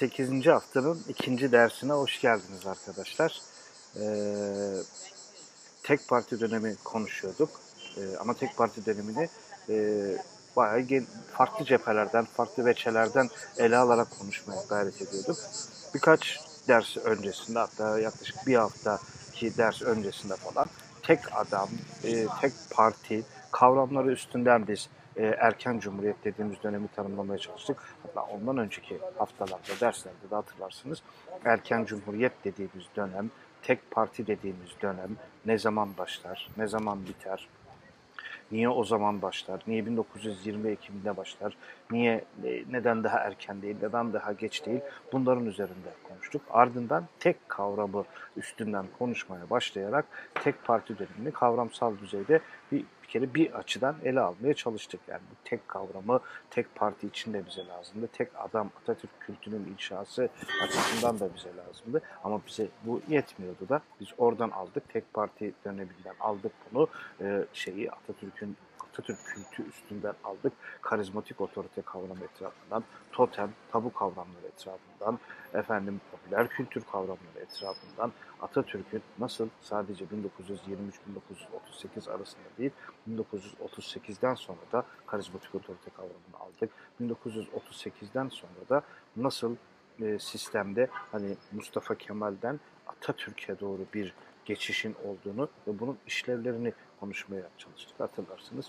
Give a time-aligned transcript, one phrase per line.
[0.00, 0.46] 8.
[0.46, 3.40] haftanın ikinci dersine hoş geldiniz arkadaşlar.
[3.96, 4.02] Ee,
[5.82, 7.50] tek parti dönemi konuşuyorduk.
[7.96, 9.28] Ee, ama tek parti dönemini
[9.68, 9.74] e,
[10.56, 10.86] bayağı
[11.32, 15.36] farklı cephelerden, farklı veçelerden ele alarak konuşmaya gayret ediyorduk.
[15.94, 20.66] Birkaç ders öncesinde hatta yaklaşık bir haftaki ders öncesinde falan
[21.02, 21.68] tek adam,
[22.04, 23.22] e, tek parti
[23.52, 27.76] kavramları üstünden biz e, erken cumhuriyet dediğimiz dönemi tanımlamaya çalıştık.
[28.02, 31.02] Hatta ondan önceki haftalarda, derslerde de hatırlarsınız
[31.44, 33.30] erken cumhuriyet dediğimiz dönem,
[33.62, 37.48] tek parti dediğimiz dönem ne zaman başlar, ne zaman biter,
[38.52, 39.60] Niye o zaman başlar?
[39.66, 41.56] Niye 1920 Ekim'de başlar?
[41.90, 44.80] Niye e, neden daha erken değil, neden daha geç değil?
[45.12, 46.42] Bunların üzerinde konuştuk.
[46.50, 48.04] Ardından tek kavramı
[48.36, 50.04] üstünden konuşmaya başlayarak
[50.34, 52.40] tek parti dönemini kavramsal düzeyde
[52.72, 55.00] bir, bir kere bir açıdan ele almaya çalıştık.
[55.08, 56.20] Yani bu tek kavramı
[56.50, 58.08] tek parti için de bize lazımdı.
[58.12, 60.28] Tek adam Atatürk kültünün inşası
[60.64, 62.02] açısından da bize lazımdı.
[62.24, 64.88] Ama bize bu yetmiyordu da biz oradan aldık.
[64.88, 66.88] Tek parti döneminden aldık bunu.
[67.20, 68.56] Ee, şeyi Atatürk'ün
[69.00, 70.52] Atatürk kültü üstünden aldık.
[70.82, 75.18] Karizmatik otorite kavramı etrafından, totem, tabu kavramları etrafından,
[75.54, 78.12] efendim popüler kültür kavramları etrafından
[78.42, 82.70] Atatürk'ün nasıl sadece 1923-1938 arasında değil,
[83.10, 86.70] 1938'den sonra da karizmatik otorite kavramını aldık.
[87.00, 88.82] 1938'den sonra da
[89.16, 89.56] nasıl
[90.00, 98.00] e, sistemde hani Mustafa Kemal'den Atatürk'e doğru bir geçişin olduğunu ve bunun işlevlerini konuşmaya çalıştık.
[98.00, 98.66] Hatırlarsınız.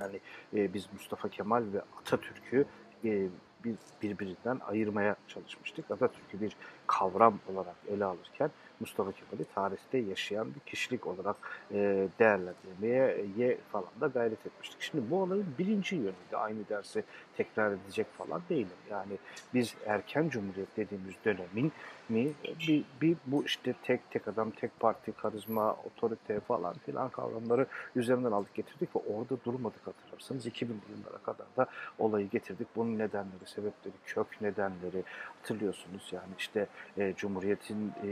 [0.00, 0.20] Yani
[0.56, 2.64] e, biz Mustafa Kemal ve Atatürk'ü
[3.04, 3.28] e,
[3.64, 5.90] bir, birbirinden ayırmaya çalışmıştık.
[5.90, 11.36] Atatürk'ü bir kavram olarak ele alırken Mustafa Kemal'i tarihte yaşayan bir kişilik olarak
[11.72, 14.80] e, değerlendirmeye ye falan da gayret etmiştik.
[14.80, 16.36] Şimdi bu olayın birinci yönüydü.
[16.36, 17.04] Aynı dersi
[17.36, 18.76] tekrar edecek falan değilim.
[18.90, 19.18] Yani
[19.54, 21.72] biz erken cumhuriyet dediğimiz dönemin
[22.08, 22.32] mi
[22.68, 27.66] bir, bir bu işte tek tek adam, tek parti, karizma, otorite falan filan kavramları
[27.96, 31.66] üzerinden aldık getirdik ve orada durmadık hatırlarsanız 2000'li yıllara kadar da
[31.98, 32.68] olayı getirdik.
[32.76, 35.04] Bunun nedenleri, sebepleri, kök nedenleri
[35.36, 36.08] hatırlıyorsunuz.
[36.12, 36.66] Yani işte
[36.98, 38.08] e, Cumhuriyet'in e,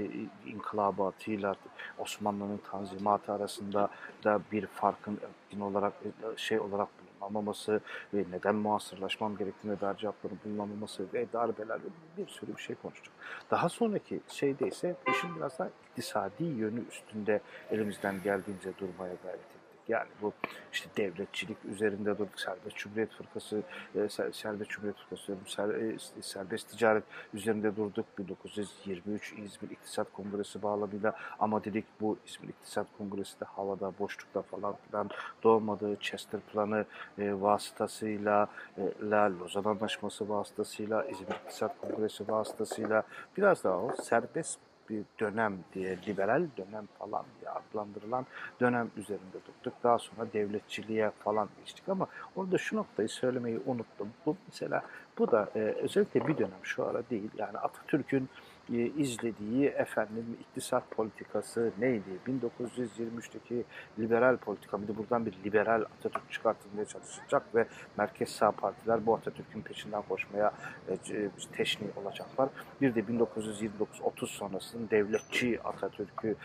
[0.56, 1.54] inkılabatıyla
[1.98, 3.88] Osmanlı'nın tanzimatı arasında
[4.24, 5.18] da bir farkın
[5.50, 6.88] din olarak e, şey olarak
[7.20, 7.80] bulunamaması
[8.14, 13.12] ve neden muasırlaşmam gerektiğine dair cevapların bulunamaması ve darbeler ve bir sürü bir şey konuştuk.
[13.50, 17.40] Daha sonraki şeyde ise işin biraz daha iktisadi yönü üstünde
[17.70, 19.55] elimizden geldiğince durmaya gayret.
[19.88, 20.32] Yani bu
[20.72, 22.40] işte devletçilik üzerinde durduk.
[22.40, 23.62] Serbest Cumhuriyet Fırkası,
[23.94, 27.04] e, Serbest Cumhuriyet Fırkası diyorum, ser, e, serbest ticaret
[27.34, 28.06] üzerinde durduk.
[28.18, 34.74] 1923 İzmir İktisat Kongresi bağlamıyla ama dedik bu İzmir İktisat Kongresi de havada, boşlukta falan
[34.86, 35.10] filan
[35.42, 35.96] doğmadı.
[36.00, 36.84] Chester Planı
[37.18, 38.48] e, vasıtasıyla,
[38.78, 43.02] e, La Lozan Anlaşması vasıtasıyla, İzmir İktisat Kongresi vasıtasıyla
[43.36, 44.58] biraz daha o serbest
[44.90, 48.26] bir dönem diye liberal dönem falan diye adlandırılan
[48.60, 49.74] dönem üzerinde durduk.
[49.84, 54.08] Daha sonra devletçiliğe falan geçtik ama orada şu noktayı söylemeyi unuttum.
[54.26, 54.82] Bu mesela
[55.18, 57.30] bu da e, özellikle bir dönem şu ara değil.
[57.38, 58.28] Yani Atatürk'ün
[58.68, 62.10] izlediği efendim iktisat politikası neydi?
[62.26, 63.64] 1923'teki
[63.98, 67.66] liberal politika de buradan bir liberal Atatürk çıkartılmaya çalışacak ve
[67.96, 70.52] merkez sağ partiler bu Atatürk'ün peşinden koşmaya
[70.88, 72.48] e, teşni olacaklar.
[72.80, 76.36] Bir de 1929-30 sonrasının devletçi Atatürk'ü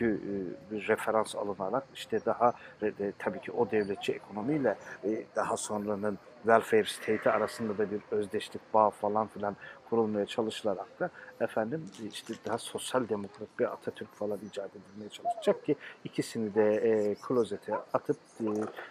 [0.00, 0.06] e,
[0.70, 2.52] bir referans alınarak işte daha
[2.82, 4.76] e, tabii ki o devletçi ekonomiyle
[5.36, 9.56] daha sonranın welfare state arasında da bir özdeşlik bağ falan filan
[9.90, 11.10] kurulmaya çalışılarak da
[11.40, 17.14] efendim işte daha sosyal demokrat bir Atatürk falan icat edilmeye çalışacak ki ikisini de e,
[17.14, 18.46] klozete atıp e,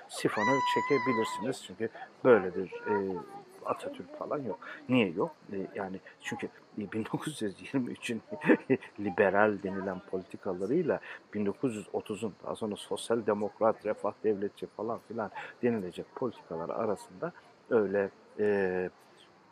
[0.10, 1.64] sifonu çekebilirsiniz.
[1.68, 1.90] Çünkü
[2.24, 3.18] böyle bir e,
[3.66, 4.60] Atatürk falan yok.
[4.90, 5.36] Niye yok?
[5.54, 6.50] E, yani çünkü
[6.80, 8.22] 1923'ün
[9.00, 11.00] liberal denilen politikalarıyla
[11.34, 15.32] 1930'un daha sonra sosyal demokrat, refah devletçi falan filan
[15.64, 17.34] denilecek politikalar arasında
[17.70, 18.90] öyle e,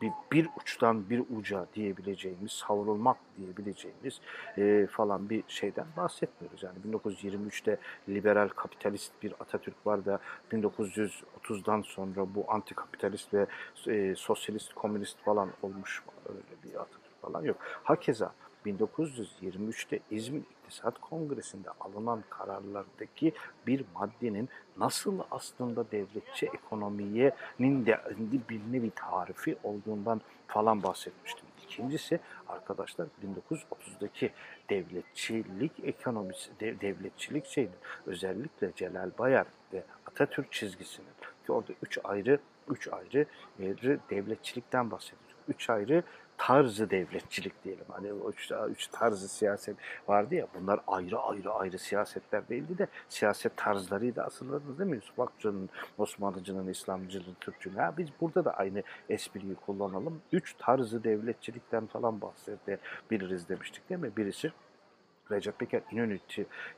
[0.02, 4.20] bir, bir uçtan bir uca diyebileceğimiz, savrulmak diyebileceğimiz
[4.58, 6.62] e, falan bir şeyden bahsetmiyoruz.
[6.62, 7.78] Yani 1923'te
[8.08, 10.20] liberal kapitalist bir Atatürk var da
[10.52, 13.46] 1930'dan sonra bu antikapitalist ve
[13.86, 17.56] e, sosyalist, komünist falan olmuş öyle bir Atatürk falan yok.
[17.60, 18.32] Hakeza
[18.66, 20.42] 1923'te İzmir
[20.72, 23.32] İktisat Kongresi'nde alınan kararlardaki
[23.66, 28.00] bir maddenin nasıl aslında devletçi ekonominin de
[28.50, 31.46] bir nevi tarifi olduğundan falan bahsetmiştim.
[31.64, 34.30] İkincisi arkadaşlar 1930'daki
[34.70, 37.76] devletçilik ekonomisi, devletçilik şeyinin
[38.06, 41.08] özellikle Celal Bayar ve Atatürk çizgisinin
[41.46, 42.38] ki orada üç ayrı
[42.68, 43.26] üç ayrı
[44.10, 45.36] devletçilikten bahsediyoruz.
[45.48, 46.02] Üç ayrı
[46.46, 47.84] tarzı devletçilik diyelim.
[47.88, 49.76] Hani o üç, üç tarzı siyaset
[50.08, 54.96] vardı ya bunlar ayrı ayrı ayrı siyasetler değildi de siyaset tarzlarıydı aslında değil mi?
[54.96, 57.76] Yusuf Akçı'nın, Osmanlıcı'nın, İslamcı'nın, Türkçü'nün.
[57.76, 60.22] Ha, biz burada da aynı espriyi kullanalım.
[60.32, 64.16] Üç tarzı devletçilikten falan bahsedebiliriz demiştik değil mi?
[64.16, 64.52] Birisi
[65.32, 66.18] Recep Peker İnönü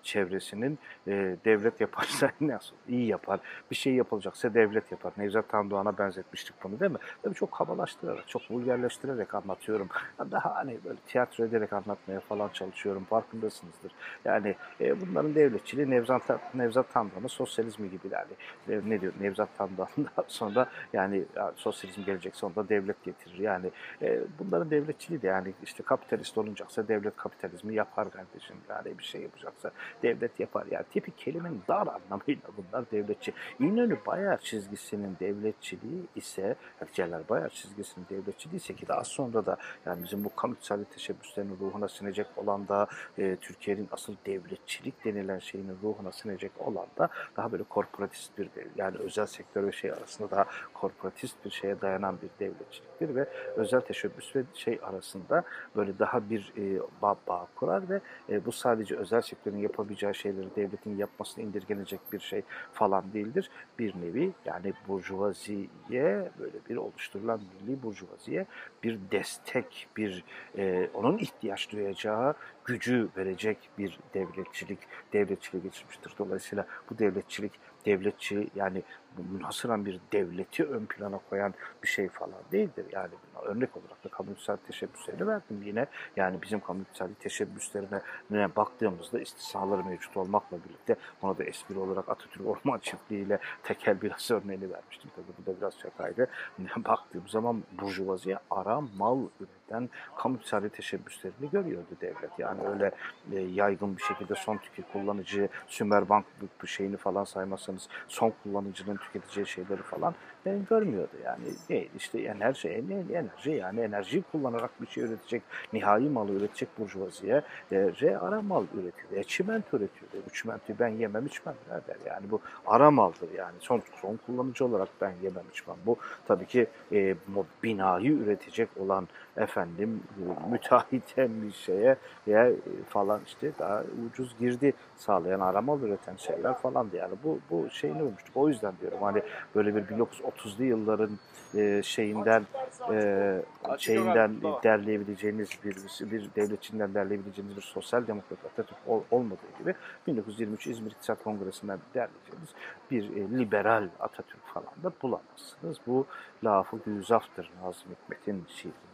[0.03, 3.41] çevresinin e, devlet yaparsa nasıl iyi yapar.
[3.71, 5.13] Bir şey yapılacaksa devlet yapar.
[5.17, 6.99] Nevzat Tandoğan'a benzetmiştik bunu değil mi?
[7.23, 9.89] Tabii çok kabalaştırarak, çok vulgarleştirerek anlatıyorum.
[10.31, 13.05] Daha hani böyle tiyatro ederek anlatmaya falan çalışıyorum.
[13.05, 13.93] Farkındasınızdır.
[14.25, 18.33] Yani e, bunların devletçiliği Nevzat, Nevzat Tandoğan'ın sosyalizmi gibi yani.
[18.69, 23.39] E, ne diyor Nevzat Tandoğan'dan sonra yani ya, sosyalizm gelecekse onda devlet getirir.
[23.39, 23.71] Yani
[24.03, 29.05] e, bunların devletçiliği de yani işte kapitalist olunacaksa devlet kapitalizmi yapar kardeşim kardeşim yani bir
[29.05, 29.71] şey yapacaksa
[30.03, 30.67] devlet yapar.
[30.71, 33.33] Yani tipik kelimenin dar anlamıyla bunlar devletçi.
[33.61, 36.57] İnönü Bayar çizgisinin devletçiliği ise
[36.93, 39.57] Celal Bayar çizgisinin devletçiliği ise ki daha sonra da
[39.87, 42.87] yani bizim bu kamutsal teşebbüslerinin ruhuna sinecek olan da
[43.19, 48.99] e, Türkiye'nin asıl devletçilik denilen şeyinin ruhuna sinecek olan da daha böyle korporatist bir yani
[48.99, 54.37] özel sektör ve şey arasında daha korporatist bir şeye dayanan bir devletçiliktir ve özel teşebbüs
[54.37, 55.45] ve şey arasında
[55.77, 60.57] böyle daha bir e, bağ, bağ kurar ve e, bu sadece özel sektörün yapabileceği şeyleri
[60.57, 62.43] devletin yapmasını indirgenecek bir şey
[62.73, 63.51] falan değildir.
[63.79, 68.47] Bir nevi yani burjuvaziye böyle bir oluşturulan milli burjuvaziye
[68.83, 70.25] bir destek, bir
[70.59, 72.35] e, onun ihtiyaç duyacağı
[72.65, 74.79] gücü verecek bir devletçilik,
[75.13, 76.15] devletçiliğe geçirmiştir.
[76.19, 77.53] Dolayısıyla bu devletçilik
[77.87, 78.83] devletçi yani
[79.23, 82.87] münhasıran bir devleti ön plana koyan bir şey falan değildir.
[82.93, 83.11] Yani
[83.43, 85.87] örnek olarak da kamyonsel teşebbüslerini verdim yine.
[86.17, 92.79] Yani bizim kamyonsel teşebbüslerine baktığımızda istisnaları mevcut olmakla birlikte ona da espri olarak Atatürk Orman
[92.79, 95.11] Çiftliği ile tekel biraz örneğini vermiştim.
[95.17, 96.29] Tabii bu da biraz şakaydı.
[96.77, 102.39] Baktığım zaman burjuvaziye ara mal üreten kamyonsel teşebbüslerini görüyordu devlet.
[102.39, 102.91] Yani öyle
[103.33, 106.27] e, yaygın bir şekilde son tükü kullanıcı Sümerbank
[106.63, 110.15] bu şeyini falan saymazsanız son kullanıcının tüketeceği şeyleri falan
[110.47, 111.13] ben görmüyordu.
[111.25, 115.43] Yani değil işte enerji, enerji yani enerjiyi kullanarak bir şey üretecek,
[115.73, 117.43] nihai malı üretecek burjuvaziye
[117.73, 119.21] e, ara mal üretiyor.
[119.21, 120.11] E, çimento üretiyor.
[120.15, 121.97] E, bu çimentoyu ben yemem içmem der.
[122.07, 123.55] Yani bu ara maldır yani.
[123.61, 125.77] Son, son kullanıcı olarak ben yemem içmem.
[125.87, 125.97] Bu
[126.27, 127.15] tabii ki e,
[127.63, 131.97] binayı üretecek olan efendim e, müteahhiten bir şeye
[132.27, 132.55] ya e,
[132.89, 138.37] falan işte daha ucuz girdi sağlayan aramal üreten şeyler falan yani bu bu şeyini ölmüştük.
[138.37, 139.23] O yüzden diyorum hani
[139.55, 141.19] böyle bir 1930'lu yılların
[141.55, 142.47] e, şeyinden
[142.93, 143.43] e,
[143.79, 145.77] şeyinden derleyebileceğiniz bir
[146.11, 149.75] bir devletçinden derleyebileceğiniz bir sosyal demokrat Atatürk ol, olmadığı gibi
[150.07, 152.49] 1923 İzmir İktisat Kongresi'nden derleyeceğiniz
[152.91, 155.79] bir e, liberal Atatürk falan da bulamazsınız.
[155.87, 156.07] Bu
[156.45, 158.45] lafı güzaftır Nazım Hikmet'in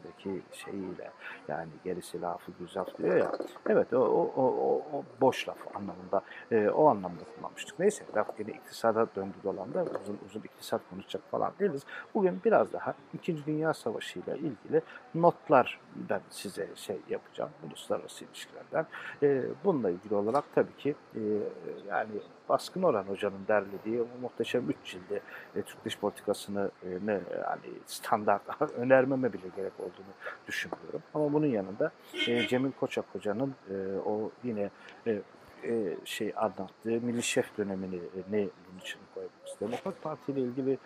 [0.00, 1.10] şiirindeki şeyiyle
[1.48, 3.32] yani gerisi lafı güzaf diyor ya.
[3.68, 7.78] Evet o, o, o, o boş laf anlamında e, o anlamda kullanmıştık.
[7.78, 11.82] Neyse laf yine iktisada döndü dolanda uzun uzun iktisat konuşacak falan değiliz.
[12.14, 14.82] Bugün biraz daha İkinci Dünya Savaşı ile ilgili
[15.14, 18.86] notlar ben size şey yapacağım uluslararası ilişkilerden.
[19.22, 21.20] E, bununla ilgili olarak tabii ki e,
[21.88, 22.10] yani
[22.50, 25.22] Baskın Orhan Hoca'nın derlediği o muhteşem üç cildi
[25.56, 28.42] e, Türk dış politikasını e, ne yani standart
[28.76, 30.12] önermeme bile gerek olduğunu
[30.48, 31.02] düşünmüyorum.
[31.14, 31.92] Ama bunun yanında
[32.26, 33.74] e, Cemil Koçak Hoca'nın e,
[34.06, 34.70] o yine
[35.06, 35.22] e,
[35.64, 39.72] e, şey anlattığı Milli Şef dönemini e, ne bunun için koymak istedim.
[39.72, 40.78] Demokrat Parti ile ilgili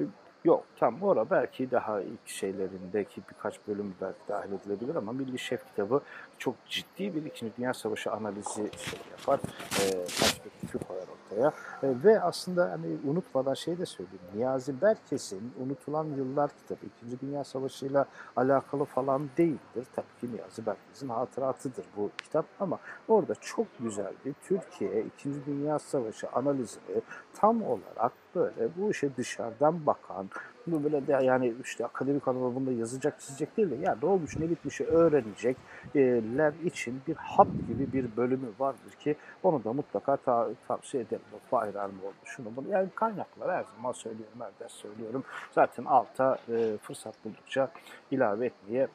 [0.00, 0.02] e,
[0.44, 5.66] Yok tam orada belki daha ilk şeylerindeki birkaç bölüm belki dahil edilebilir ama Milli Şef
[5.66, 6.00] kitabı
[6.38, 9.40] çok ciddi bir İkinci Dünya Savaşı analizi şey yapar.
[9.80, 11.01] E, perspektifi koyar
[11.32, 11.52] ortaya.
[11.82, 14.20] E, ve aslında hani unutmadan şey de söyleyeyim.
[14.34, 18.04] Niyazi Berkes'in Unutulan Yıllar kitabı İkinci Dünya Savaşı ile
[18.36, 19.86] alakalı falan değildir.
[19.96, 25.78] Tabii ki Niyazi Berkes'in hatıratıdır bu kitap ama orada çok güzel bir Türkiye İkinci Dünya
[25.78, 27.02] Savaşı analizini
[27.34, 30.30] tam olarak böyle bu işe dışarıdan bakan,
[30.66, 34.36] bu böyle de yani işte akademik anlamda bunda yazacak çizecek değil de ya ne olmuş
[34.38, 40.48] ne bitmişi öğrenecekler için bir hap gibi bir bölümü vardır ki onu da mutlaka ta,
[40.68, 41.22] tavsiye ederim.
[41.50, 42.68] Fahir oldu şunu bunu.
[42.68, 45.24] Yani kaynaklar her zaman söylüyorum, her ders söylüyorum.
[45.52, 47.70] Zaten alta e, fırsat buldukça
[48.10, 48.88] ilave etmeye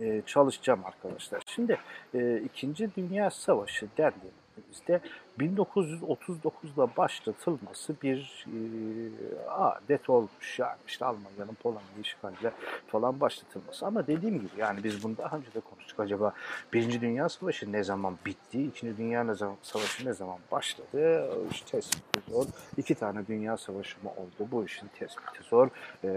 [0.00, 1.42] e, çalışacağım arkadaşlar.
[1.46, 1.78] Şimdi
[2.14, 5.00] e, İkinci Dünya Savaşı dendiğinde ülkemizde
[5.38, 10.58] 1939'da başlatılması bir e, adet olmuş.
[10.58, 12.52] Yani işte Almanya'nın Polonya'yı işgalle
[12.86, 13.86] falan başlatılması.
[13.86, 16.00] Ama dediğim gibi yani biz bunu daha önce de konuştuk.
[16.00, 16.32] Acaba
[16.72, 18.62] Birinci Dünya Savaşı ne zaman bitti?
[18.62, 21.28] İkinci Dünya ne zaman, Savaşı ne zaman başladı?
[21.50, 22.46] İşte tespiti zor.
[22.76, 24.48] İki tane Dünya Savaşı mı oldu?
[24.52, 25.68] Bu işin tespiti zor.
[26.04, 26.08] E,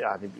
[0.00, 0.30] yani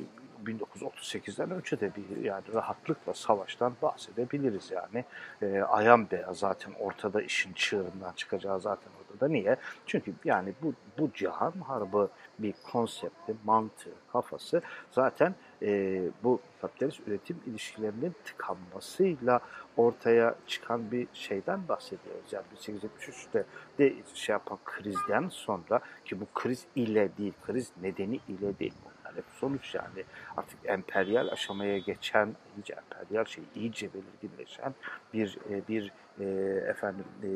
[0.46, 5.04] 1938'den önce de bir yani rahatlıkla savaştan bahsedebiliriz yani.
[5.42, 9.28] E, ayan beyaz zaten ortada işin çığırından çıkacağı zaten ortada.
[9.28, 9.56] Niye?
[9.86, 17.40] Çünkü yani bu, bu cihan harbi bir konsepti, mantığı, kafası zaten e, bu kapitalist üretim
[17.46, 19.40] ilişkilerinin tıkanmasıyla
[19.76, 22.32] ortaya çıkan bir şeyden bahsediyoruz.
[22.32, 23.44] Yani 1873'te
[23.78, 28.74] de şey yapan krizden sonra ki bu kriz ile değil, kriz nedeni ile değil.
[29.16, 30.04] Hep sonuç yani
[30.36, 34.74] artık emperyal aşamaya geçen, iyice emperyal şey, iyice belirginleşen
[35.14, 36.24] bir e, bir e,
[36.68, 37.28] efendim e,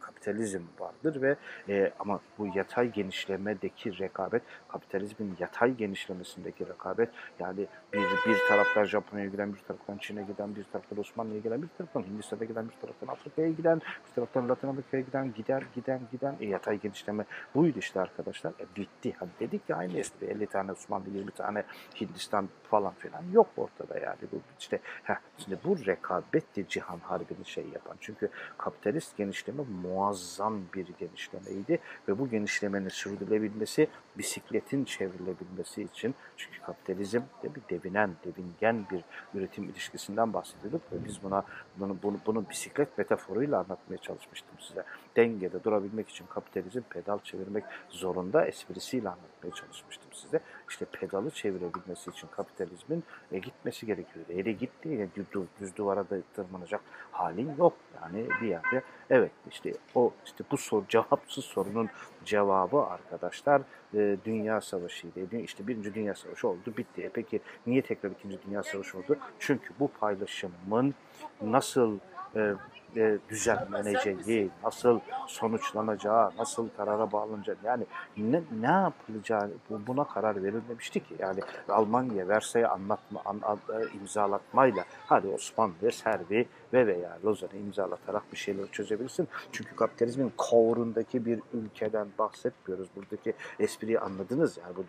[0.00, 1.36] kapitalizm vardır ve
[1.68, 7.08] e, ama bu yatay genişlemedeki rekabet, kapitalizmin yatay genişlemesindeki rekabet
[7.40, 11.68] yani bir bir taraftan Japonya'ya giden, bir taraftan Çin'e giden, bir taraftan Osmanlı'ya giden, bir
[11.78, 16.36] taraftan Hindistan'a giden, bir taraftan Afrika'ya giden, bir taraftan Latin Amerika'ya giden, gider, giden, giden.
[16.40, 18.50] E, yatay genişleme buydu işte arkadaşlar.
[18.50, 19.14] E, bitti.
[19.18, 20.26] Hani dedik ya aynı espri.
[20.26, 21.64] 50 tane Osmanlı, 20 tane
[22.00, 24.18] Hindistan falan filan yok ortada yani.
[24.32, 27.96] Bu işte heh, şimdi bu rekabetti cihan harbini şey yapan.
[28.00, 37.20] Çünkü kapitalist genişleme muazzam bir genişlemeydi ve bu genişlemenin sürdürülebilmesi bisikletin çevrilebilmesi için çünkü kapitalizm
[37.42, 41.44] de bir devinen, devingen bir üretim ilişkisinden bahsediyorduk ve biz buna
[41.76, 44.84] bunu, bunu, bunu bisiklet metaforuyla anlatmaya çalışmıştım size.
[45.16, 50.40] Dengede durabilmek için kapitalizm pedal çevirmek zorunda esprisiyle anlatmaya çalışmıştım size.
[50.68, 54.26] İşte pedalı çevirebilmesi için kapitalizmin e, gitmesi gerekiyor.
[54.30, 55.26] Eğri gitti, yani düz,
[55.60, 56.80] düz duvara da tırmanacak
[57.12, 57.72] halin yok.
[58.02, 61.88] Yani bir yerde evet işte o işte bu soru cevapsız sorunun
[62.24, 63.62] cevabı arkadaşlar
[63.94, 65.36] e, Dünya Savaşı'ydı.
[65.36, 67.02] İşte Birinci Dünya Savaşı oldu, bitti.
[67.02, 69.18] E peki niye tekrar İkinci Dünya Savaşı oldu?
[69.38, 70.94] Çünkü bu paylaşımın
[71.42, 71.98] nasıl
[72.36, 72.54] e,
[72.96, 77.84] e, düzenleneceği, nasıl sonuçlanacağı, nasıl karara bağlanacağı yani
[78.16, 81.14] ne, ne yapılacağı bu, buna karar verilmemişti ki.
[81.18, 88.32] Yani Almanya Versay'ı anlatma, an, an, e, imzalatmayla hadi Osmanlı, Serbi ve veya Lozan'ı imzalatarak
[88.32, 89.28] bir şeyler çözebilirsin.
[89.52, 92.88] Çünkü kapitalizmin kovurundaki bir ülkeden bahsetmiyoruz.
[92.96, 94.76] Buradaki espriyi anladınız yani.
[94.76, 94.84] Bu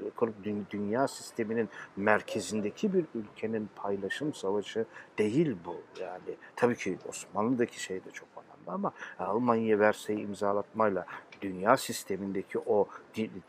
[0.72, 4.86] dünya sisteminin merkezindeki bir ülkenin paylaşım savaşı
[5.18, 5.76] değil bu.
[6.02, 11.06] Yani tabii ki Osmanlı'daki şey de çok önemli ama Almanya Versay'ı imzalatmayla
[11.42, 12.88] dünya sistemindeki o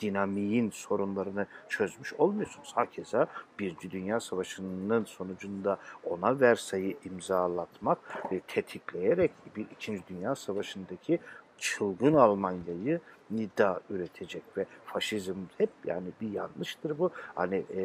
[0.00, 2.72] dinamiğin sorunlarını çözmüş olmuyorsunuz.
[2.74, 3.26] Hakeza
[3.58, 7.98] bir Dünya Savaşı'nın sonucunda ona Versay'ı imzalatmak
[8.32, 11.18] ve tetikleyerek bir İkinci Dünya Savaşı'ndaki
[11.58, 17.10] çılgın Almanya'yı nida üretecek ve faşizm hep yani bir yanlıştır bu.
[17.34, 17.82] Hani e,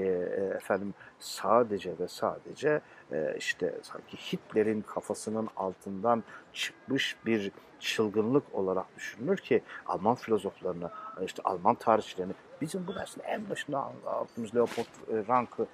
[0.55, 2.81] efendim sadece ve sadece
[3.11, 10.89] e, işte sanki Hitler'in kafasının altından çıkmış bir çılgınlık olarak düşünülür ki Alman filozoflarını,
[11.25, 15.67] işte Alman tarihçilerini bizim bu dersin en başında aldığımız Leopold e, Rank'ı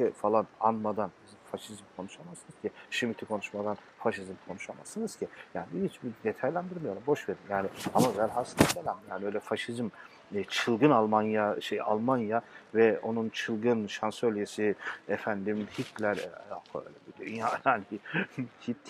[0.00, 1.10] e, falan anmadan
[1.50, 2.70] faşizm konuşamazsınız ki.
[2.90, 5.28] Schmitt'i konuşmadan faşizm konuşamazsınız ki.
[5.54, 7.02] Yani hiçbir detaylandırmıyorum.
[7.06, 7.38] Boş verin.
[7.50, 8.98] Yani ama velhasıl selam.
[9.10, 9.88] Yani öyle faşizm
[10.48, 12.42] çılgın Almanya şey Almanya
[12.74, 14.74] ve onun çılgın şansölyesi
[15.08, 17.84] efendim Hitler e, dünya yani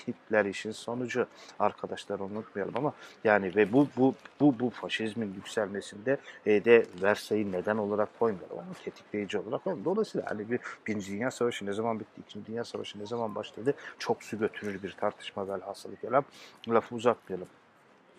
[0.09, 1.27] Hitler işin sonucu
[1.59, 2.93] arkadaşlar unutmayalım ama
[3.25, 6.17] yani ve bu bu bu bu faşizmin yükselmesinde
[6.47, 8.57] e, de Versay'ı neden olarak koymuyorlar.
[8.57, 9.93] Onu tetikleyici olarak koymuyorlar.
[9.95, 13.75] Dolayısıyla hani bir Birinci Dünya Savaşı ne zaman bitti, İkinci Dünya Savaşı ne zaman başladı
[13.99, 16.25] çok su götürür bir tartışma velhasılı kelam.
[16.69, 17.49] Lafı uzatmayalım.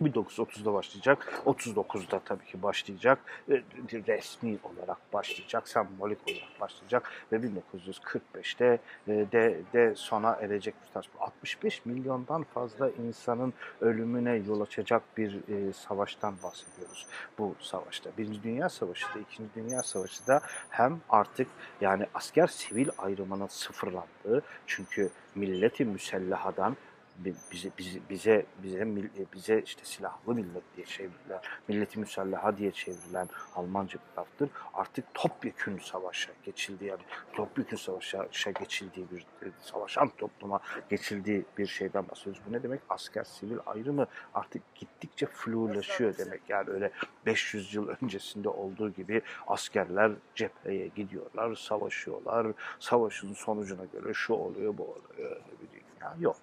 [0.02, 1.42] 1930'da başlayacak.
[1.46, 3.20] 39'da tabii ki başlayacak.
[4.08, 5.68] Resmi olarak başlayacak.
[5.68, 7.12] Sembolik olarak başlayacak.
[7.32, 11.22] Ve 1945'te e, de, de sona erecek bir tartışma.
[11.22, 17.08] 65 milyondan fazla insanın ölümüne yol açacak bir e, savaştan bahsediyoruz.
[17.38, 18.10] Bu savaşta.
[18.18, 21.48] Birinci Dünya Savaşı da, İkinci Dünya Savaşı da hem artık
[21.82, 26.78] yani asker sivil ayrımının sıfırlandığı çünkü milleti müsellahadan
[27.26, 28.88] bize bize bize bize
[29.34, 34.50] bize işte silahlı millet diye çevrilen, milleti müsallaha diye çevrilen Almanca bir laftır.
[34.74, 37.02] Artık topyekün savaşa geçildi yani
[37.34, 39.26] topyekün savaşa geçildiği bir
[39.62, 40.60] savaşan topluma
[40.90, 42.42] geçildiği bir şeyden bahsediyoruz.
[42.48, 42.82] Bu ne demek?
[42.90, 46.42] Asker sivil ayrımı artık gittikçe flulaşıyor demek.
[46.50, 46.92] Yani öyle
[47.26, 52.48] 500 yıl öncesinde olduğu gibi askerler cepheye gidiyorlar, savaşıyorlar.
[52.80, 55.32] Savaşın sonucuna göre şu oluyor, bu oluyor.
[55.32, 55.70] Öyle bir
[56.00, 56.38] dünya yok.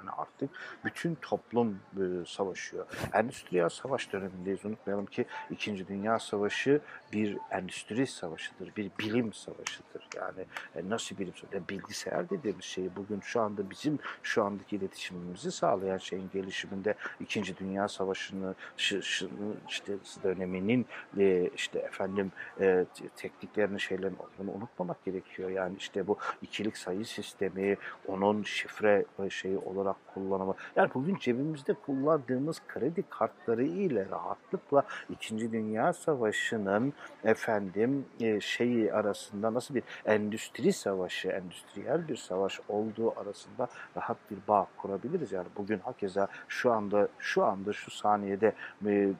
[0.00, 0.50] Yani artık
[0.84, 2.86] bütün toplum e, savaşıyor.
[3.12, 4.64] Endüstriyel savaş dönemindeyiz.
[4.64, 6.80] Unutmayalım ki İkinci Dünya Savaşı
[7.12, 10.08] bir endüstri savaşıdır, bir bilim savaşıdır.
[10.16, 10.44] Yani
[10.76, 11.68] e, nasıl bilim savaşı?
[11.68, 17.88] Bilgisayar dediğimiz şey bugün şu anda bizim şu andaki iletişimimizi sağlayan şeyin gelişiminde İkinci Dünya
[17.88, 19.28] Savaşı'nı şı, şı,
[19.68, 19.92] işte
[20.24, 20.86] döneminin
[21.18, 22.84] e, işte efendim e,
[23.16, 25.50] tekniklerini şeylerin olduğunu unutmamak gerekiyor.
[25.50, 27.76] Yani işte bu ikilik sayı sistemi,
[28.06, 30.54] onun şifre şeyi olarak kullanımı.
[30.76, 36.92] Yani bugün cebimizde kullandığımız kredi kartları ile rahatlıkla İkinci Dünya Savaşı'nın
[37.24, 44.38] efendim e, şeyi arasında nasıl bir endüstri savaşı, endüstriyel bir savaş olduğu arasında rahat bir
[44.48, 45.32] bağ kurabiliriz.
[45.32, 48.52] Yani bugün hakeza şu anda şu anda şu saniyede
[48.86, 49.10] e,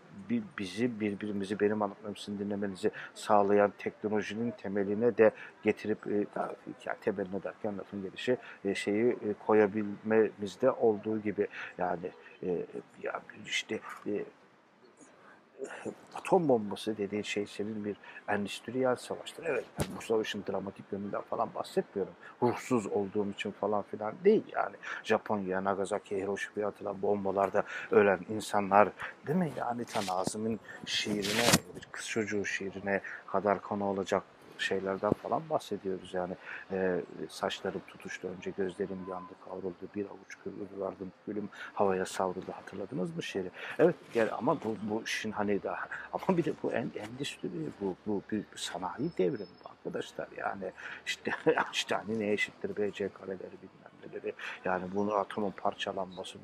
[0.58, 5.30] bizi birbirimizi benim anlatmamı dinlemenizi sağlayan teknolojinin temeline de
[5.62, 6.26] getirip e,
[6.86, 9.34] yani temeline derken lafın gelişi e, şeyi e,
[10.60, 11.48] koyabilmemizde olduğu gibi
[11.78, 12.10] yani
[12.42, 12.66] e,
[13.02, 14.24] ya işte e,
[16.14, 17.96] atom bombası dediğin şey senin bir
[18.28, 19.44] endüstriyel savaştır.
[19.46, 22.14] Evet ben bu savaşın dramatik yönünden falan bahsetmiyorum.
[22.42, 24.76] Ruhsuz olduğum için falan filan değil yani.
[25.04, 28.88] Japonya, Nagasaki, Hiroşima'ya atılan bombalarda ölen insanlar
[29.26, 29.52] değil mi?
[29.56, 34.22] Yani Tanazım'ın şiirine, bir kız çocuğu şiirine kadar konu olacak
[34.60, 36.34] şeylerden falan bahsediyoruz yani.
[36.72, 43.16] E, saçlarım tutuştu önce gözlerim yandı kavruldu bir avuç gül vardım gülüm havaya savruldu hatırladınız
[43.16, 43.50] mı şiiri?
[43.78, 47.48] Evet yani ama bu, bu işin hani daha ama bir de bu en, endüstri
[47.80, 50.72] bu, bu bir sanayi devrimi arkadaşlar yani
[51.06, 56.38] işte Einstein'in E eşittir BC kareleri bilmem neleri yani bunu atomun parçalanması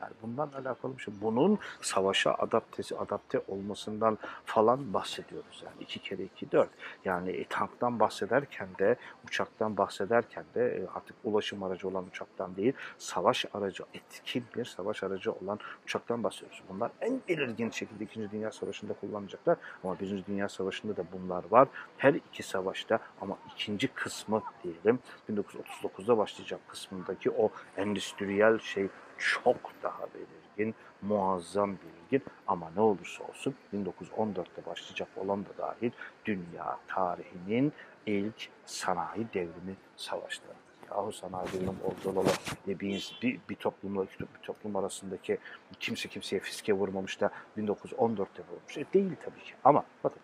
[0.00, 1.14] yani bundan alakalı bir şey.
[1.22, 5.62] Bunun savaşa adaptesi, adapte olmasından falan bahsediyoruz.
[5.64, 6.70] Yani iki kere iki dört.
[7.04, 12.72] Yani e, tanktan bahsederken de, uçaktan bahsederken de e, artık ulaşım aracı olan uçaktan değil,
[12.98, 16.62] savaş aracı, etkin bir savaş aracı olan uçaktan bahsediyoruz.
[16.68, 19.56] Bunlar en belirgin şekilde İkinci Dünya Savaşı'nda kullanacaklar.
[19.84, 21.68] Ama Birinci Dünya Savaşı'nda da bunlar var.
[21.98, 24.98] Her iki savaşta ama ikinci kısmı diyelim
[25.30, 28.88] 1939'da başlayacak kısmındaki o endüstriyel şey
[29.20, 35.90] çok daha belirgin, muazzam belirgin ama ne olursa olsun 1914'te başlayacak olan da dahil
[36.24, 37.72] dünya tarihinin
[38.06, 40.54] ilk sanayi devrimi savaşları.
[40.90, 42.26] Yahu sanayi devrimi oldu olan
[42.66, 42.78] bir,
[43.22, 45.38] bir, bir toplumla bir toplum arasındaki
[45.80, 48.78] kimse kimseye fiske vurmamış da 1914'te vurmuş.
[48.78, 50.20] E, değil tabii ki ama bakın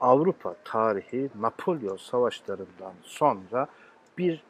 [0.00, 3.66] Avrupa tarihi Napolyon savaşlarından sonra
[4.18, 4.44] bir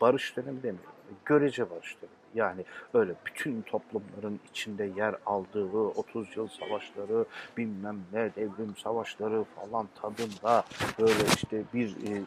[0.00, 0.91] barış dönemi demiyorum
[1.24, 2.22] görece dönemi.
[2.34, 7.24] Yani öyle bütün toplumların içinde yer aldığı 30 yıl savaşları,
[7.56, 10.64] bilmem ne devrim savaşları falan tadında
[10.98, 12.22] böyle işte bir e,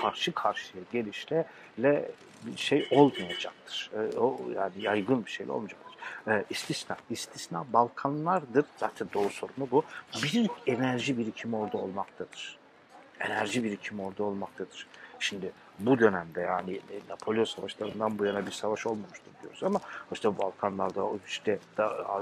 [0.00, 1.46] karşı karşıya gelişle
[1.82, 2.10] le
[2.46, 3.90] bir şey olmayacaktır.
[3.94, 5.96] E, o yani yaygın bir şey olmayacaktır.
[6.28, 6.96] E, istisna.
[7.10, 8.64] İstisna Balkanlardır.
[8.76, 9.84] Zaten doğru sorunu bu.
[10.22, 12.58] Büyük enerji birikimi orada olmaktadır.
[13.20, 14.86] Enerji birikimi orada olmaktadır.
[15.18, 19.80] Şimdi bu dönemde yani e, Napolyon savaşlarından bu yana bir savaş olmamıştır diyoruz ama
[20.12, 21.58] işte Balkanlarda işte,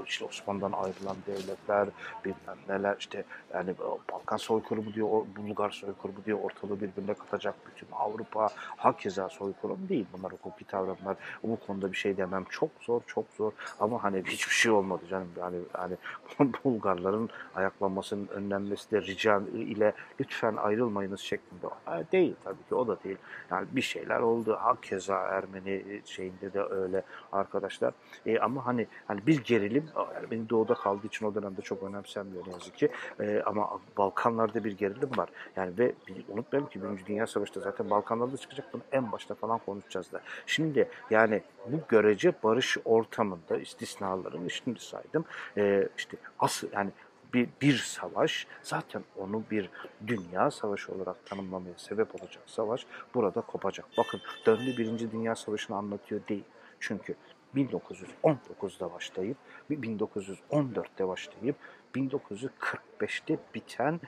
[0.07, 1.89] işte Osmanlı'dan ayrılan devletler
[2.25, 3.75] bilmem neler işte yani
[4.13, 10.33] Balkan soykırımı diyor, Bulgar soykırımı diyor ortalığı birbirine katacak bütün Avrupa hakeza soykırım değil bunlar
[10.33, 11.17] hukuki kavramlar.
[11.43, 15.29] Bu konuda bir şey demem çok zor çok zor ama hani hiçbir şey olmadı canım.
[15.39, 15.97] Yani hani
[16.65, 21.67] Bulgarların ayaklanmasının önlenmesi de rica ile lütfen ayrılmayınız şeklinde.
[22.13, 23.19] Değil tabii ki o da değil
[23.51, 24.57] yani bir şeyler oldu.
[24.61, 27.95] Hakeza Ermeni şeyinde de öyle arkadaşlar.
[28.27, 32.53] E, ama hani hani bir gerilim Ermeni doğuda kaldığı için o dönemde çok önemsenmiyor ne
[32.53, 32.89] yazık ki.
[33.21, 35.29] E, ama Balkanlarda bir gerilim var.
[35.57, 35.95] Yani ve
[36.29, 40.21] unutmayalım ki Birinci Dünya Savaşı'da zaten Balkanlarda çıkacak bunu en başta falan konuşacağız da.
[40.47, 45.25] Şimdi yani bu görece barış ortamında istisnaların şimdi saydım.
[45.57, 46.91] E, işte asıl yani
[47.35, 49.71] bir, bir savaş zaten onu bir
[50.07, 53.87] dünya savaşı olarak tanımlamaya sebep olacak savaş burada kopacak.
[53.99, 56.45] Bakın döndü Birinci Dünya Savaşı'nı anlatıyor değil.
[56.81, 57.15] Çünkü
[57.55, 59.37] 1919'da başlayıp
[59.71, 61.57] 1914'te başlayıp
[61.95, 64.01] 1945'te biten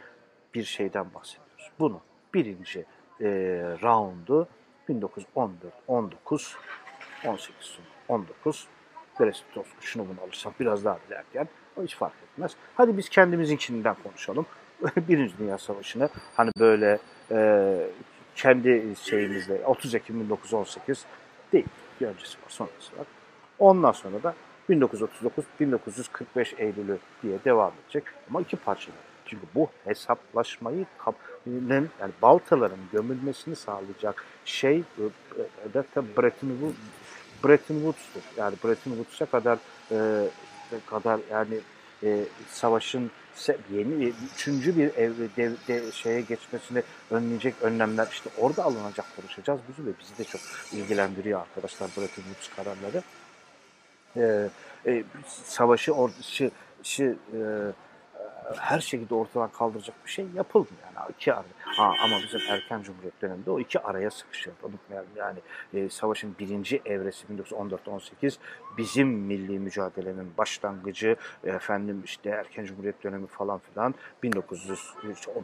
[0.54, 1.70] bir şeyden bahsediyoruz.
[1.78, 2.00] Bunu
[2.34, 2.86] birinci
[3.20, 3.26] e,
[3.82, 4.48] roundu
[4.88, 6.56] 1914, 19,
[7.26, 8.68] 18 sonu 19
[9.20, 9.44] Brest
[9.80, 12.52] şunu bunu alırsam biraz daha ilerken o hiç fark etmez.
[12.74, 14.46] Hadi biz kendimizinkinden konuşalım.
[14.96, 16.98] Birinci Dünya Savaşı'nı hani böyle
[17.30, 17.76] e,
[18.36, 21.04] kendi şeyimizle 30 Ekim 1918
[21.52, 21.66] değil.
[22.00, 23.06] Bir öncesi var, sonrası var.
[23.58, 24.34] Ondan sonra da
[24.70, 28.04] 1939-1945 Eylül'ü diye devam edecek.
[28.30, 28.96] Ama iki parçalı.
[29.26, 30.86] Çünkü bu hesaplaşmayı
[32.00, 34.82] yani baltaların gömülmesini sağlayacak şey
[35.74, 36.54] da Bretton
[37.44, 38.22] Bretton Woods'tur.
[38.36, 39.58] Yani Bretton Woods'a kadar
[39.90, 40.28] e,
[40.86, 41.60] kadar yani
[42.02, 43.10] e, savaşın
[43.72, 49.88] yeni üçüncü bir evre dev, de, şeye geçmesini önleyecek önlemler işte orada alınacak konuşacağız bizi
[49.88, 50.40] ve bizi de çok
[50.72, 53.02] ilgilendiriyor arkadaşlar Bretton Woods kararları.
[54.16, 54.50] E,
[54.86, 56.50] e, savaşı or, şey,
[56.82, 57.16] şey, e,
[58.56, 61.44] her şekilde ortadan kaldıracak bir şey yapıldı yani iki ara.
[61.64, 64.56] Ha, ama bizim erken cumhuriyet döneminde o iki araya sıkışıyor.
[64.62, 65.38] Unutmayalım yani
[65.74, 68.36] e, savaşın birinci evresi 1914-18
[68.78, 74.80] bizim milli mücadelenin başlangıcı efendim işte erken cumhuriyet dönemi falan filan 1900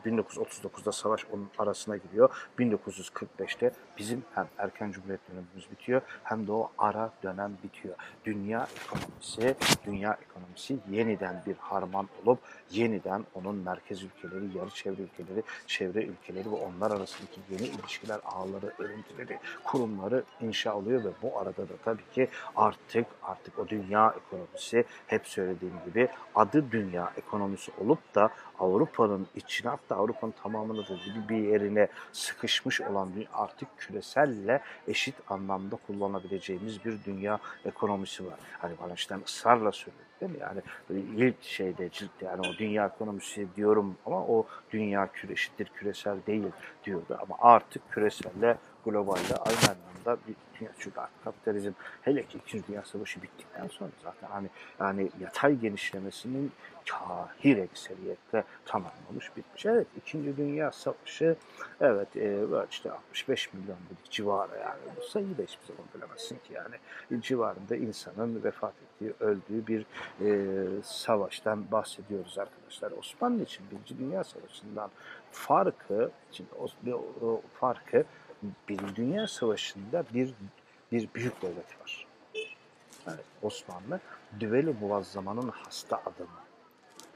[0.07, 2.49] 1939'da savaş onun arasına giriyor.
[2.59, 7.95] 1945'te bizim hem erken cumhuriyet dönemimiz bitiyor hem de o ara dönem bitiyor.
[8.25, 12.39] Dünya ekonomisi, dünya ekonomisi yeniden bir harman olup
[12.71, 18.73] yeniden onun merkez ülkeleri, yarı çevre ülkeleri, çevre ülkeleri ve onlar arasındaki yeni ilişkiler, ağları,
[18.79, 24.85] örüntüleri, kurumları inşa oluyor ve bu arada da tabii ki artık artık o dünya ekonomisi
[25.07, 30.95] hep söylediğim gibi adı dünya ekonomisi olup da Avrupa'nın içine hatta Avrupa'nın tamamını da
[31.29, 38.39] bir yerine sıkışmış olan artık küreselle eşit anlamda kullanabileceğimiz bir dünya ekonomisi var.
[38.59, 40.39] Hani işte ısrarla söylüyor değil mi?
[40.41, 40.61] Yani
[41.17, 46.45] ilk şeyde ciltte yani o dünya ekonomisi diyorum ama o dünya küre eşittir küresel değil
[46.85, 50.35] diyordu ama artık küreselle globalde aynı anlamda bir
[50.79, 52.67] çünkü artık kapitalizm hele ki 2.
[52.67, 54.49] Dünya Savaşı bittikten sonra zaten hani
[54.81, 56.53] yani yatay genişlemesinin
[56.91, 59.67] kahir ekseriyette tamamlamış bitmiş.
[59.67, 60.37] Evet 2.
[60.37, 61.37] Dünya Savaşı
[61.81, 62.39] evet e,
[62.71, 67.77] işte 65 milyon dedik civarı yani bu sayıyı da hiçbir zaman bilemezsin ki yani civarında
[67.77, 69.87] insanın vefat ettiği, öldüğü bir
[70.21, 72.93] e, savaştan bahsediyoruz arkadaşlar.
[72.93, 73.99] Osmanlı için 1.
[73.99, 74.91] Dünya Savaşı'ndan
[75.33, 76.93] farkı, için o,
[77.27, 78.05] o farkı
[78.69, 80.35] bir Dünya Savaşı'nda bir
[80.93, 82.07] bir büyük devlet var.
[83.07, 84.01] Evet, Osmanlı
[84.41, 86.45] düveli muvazzama'nın hasta adamı.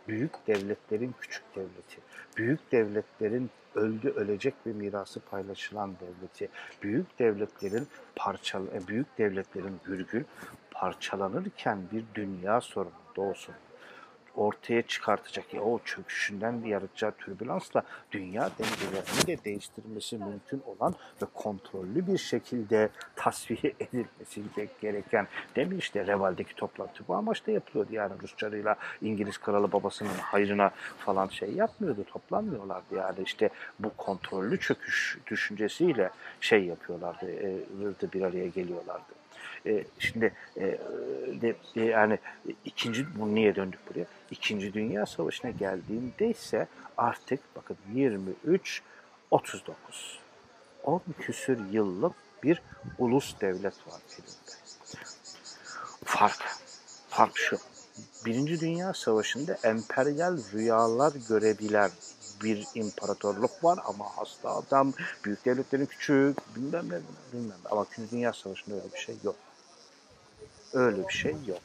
[0.08, 2.00] Büyük devletlerin küçük devleti.
[2.36, 6.48] Büyük devletlerin öldü ölecek ve mirası paylaşılan devleti.
[6.82, 10.24] Büyük devletlerin parçal büyük devletlerin gürgül
[10.70, 13.54] parçalanırken bir dünya sorunu olsun
[14.38, 15.54] ortaya çıkartacak.
[15.54, 22.88] Ya o çöküşünden yaratacağı türbülansla dünya dengelerini de değiştirmesi mümkün olan ve kontrollü bir şekilde
[23.16, 24.42] tasfiye edilmesi
[24.80, 27.92] gereken demin işte Reval'deki toplantı bu amaçta yapılıyordu.
[27.92, 32.94] Yani Rusçarıyla İngiliz kralı babasının hayrına falan şey yapmıyordu toplanmıyorlardı.
[32.96, 39.18] Yani işte bu kontrollü çöküş düşüncesiyle şey yapıyorlardı e, bir araya geliyorlardı.
[39.66, 40.78] E, şimdi e,
[41.40, 42.18] de, de, yani
[42.64, 44.06] ikinci bu niye döndük buraya?
[44.30, 48.82] İkinci Dünya Savaşı'na geldiğinde ise artık bakın 23
[49.30, 50.18] 39
[50.84, 52.62] 10 küsür yıllık bir
[52.98, 54.58] ulus devlet var elinde.
[56.04, 56.42] Fark,
[57.08, 57.58] fark şu.
[58.26, 61.90] Birinci Dünya Savaşı'nda emperyal rüyalar görebilen
[62.42, 64.92] bir imparatorluk var ama hasta adam,
[65.24, 67.00] büyük devletlerin küçük, bilmem ne,
[67.32, 67.68] bilmem ne.
[67.70, 69.36] Ama İkinci Dünya Savaşı'nda öyle bir şey yok.
[70.72, 71.60] Öyle bir şey yok.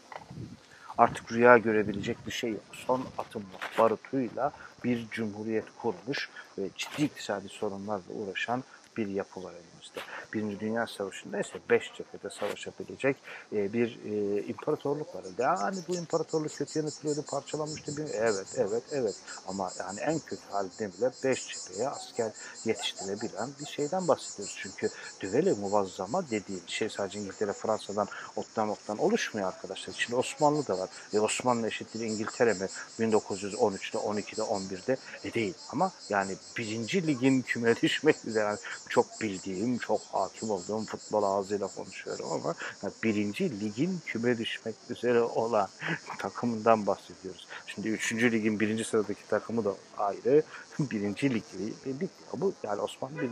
[0.98, 2.64] Artık rüya görebilecek bir şey yok.
[2.74, 3.46] Son atımla
[3.80, 4.52] barutuyla
[4.84, 8.64] bir cumhuriyet kurmuş ve ciddi iktisadi sorunlarla uğraşan
[8.98, 10.00] bir yapı var elimizde.
[10.34, 13.18] Birinci Dünya Savaşı'nda ise beş cephede savaşabilecek
[13.54, 15.24] e, bir e, imparatorluk var.
[15.38, 17.98] Yani bu imparatorluk kötü yönetiliyordu, parçalanmıştı.
[17.98, 19.16] Bir, evet, evet, evet.
[19.48, 22.32] Ama yani en kötü halde bile beş cepheye asker
[22.66, 24.56] yetiştirebilen bir şeyden bahsediyoruz.
[24.58, 29.94] Çünkü düveli muvazzama dediğim şey sadece İngiltere, Fransa'dan, ottan ottan oluşmuyor arkadaşlar.
[29.98, 30.90] Şimdi Osmanlı da var.
[31.14, 32.68] E, Osmanlı eşittir İngiltere mi?
[33.00, 35.54] 1913'te, 12'de, 11'de e, değil.
[35.72, 38.58] Ama yani birinci ligin küme düşmek üzere yani
[38.90, 42.56] çok bildiğim, çok hakim olduğum futbol ağzıyla konuşuyorum ama
[43.04, 45.70] birinci ligin küme düşmek üzere olan
[46.20, 47.48] takımından bahsediyoruz.
[47.68, 50.44] Şimdi üçüncü ligin birinci sıradaki takımı da ayrı.
[50.80, 51.44] Birinci lig
[51.86, 52.10] bitti.
[52.38, 53.30] Bu yani Osmanlı bir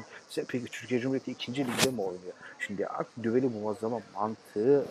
[0.48, 2.34] peki Türkiye Cumhuriyeti ikinci ligde mi oynuyor?
[2.60, 4.86] Şimdi artık düveli muvazzama mantığı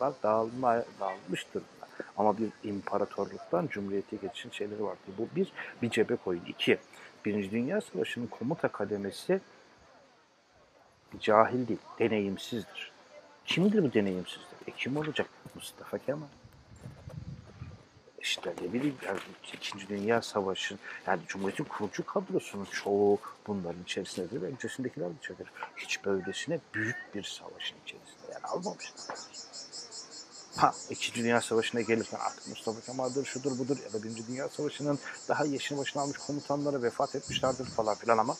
[0.00, 1.76] var dağılma, dağılmış durumda.
[2.16, 4.98] Ama bir imparatorluktan cumhuriyete geçişin şeyleri vardı.
[5.18, 6.44] Bu bir, bir cebe koyun.
[6.48, 6.78] İki,
[7.24, 9.40] Birinci Dünya Savaşı'nın komuta kademesi
[11.20, 12.92] cahil değil, deneyimsizdir.
[13.44, 14.56] Kimdir bu deneyimsizdir?
[14.66, 15.28] E kim olacak?
[15.54, 16.26] Mustafa Kemal.
[18.20, 19.18] İşte ne bileyim yani
[19.52, 25.46] İkinci Dünya Savaşı yani Cumhuriyet'in kurucu kadrosunun çoğu bunların içerisindedir ve öncesindekiler de içeridir.
[25.76, 29.16] Hiç böylesine büyük bir savaşın içerisinde yani almamışlar.
[30.56, 34.98] Ha, İkinci Dünya Savaşı'na gelirken artık Mustafa Kemal'dir, şudur budur ya da Birinci Dünya Savaşı'nın
[35.28, 38.36] daha yeşil başına almış komutanları vefat etmişlerdir falan filan ama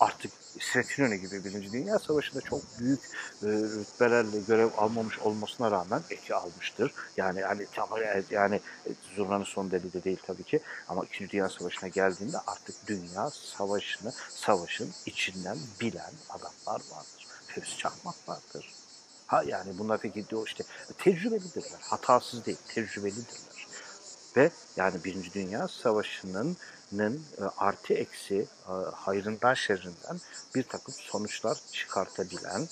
[0.00, 3.00] artık İsmet İnönü gibi Birinci Dünya Savaşı'nda çok büyük
[3.42, 6.92] e, rütbelerle görev almamış olmasına rağmen eki almıştır.
[7.16, 7.88] Yani yani tam
[8.30, 12.86] yani e, zurnanın son deli de değil tabii ki ama İkinci Dünya Savaşı'na geldiğinde artık
[12.86, 17.26] dünya savaşını savaşın içinden bilen adamlar vardır.
[17.46, 18.72] Fevzi Çakmak vardır.
[19.26, 20.64] Ha yani bunlar peki o işte
[20.98, 21.80] tecrübelidirler.
[21.80, 23.66] Hatasız değil, tecrübelidirler.
[24.36, 26.56] Ve yani Birinci Dünya Savaşı'nın
[26.92, 30.20] e, artı eksi e, hayrından şerrinden
[30.54, 32.68] bir takım sonuçlar çıkartabilen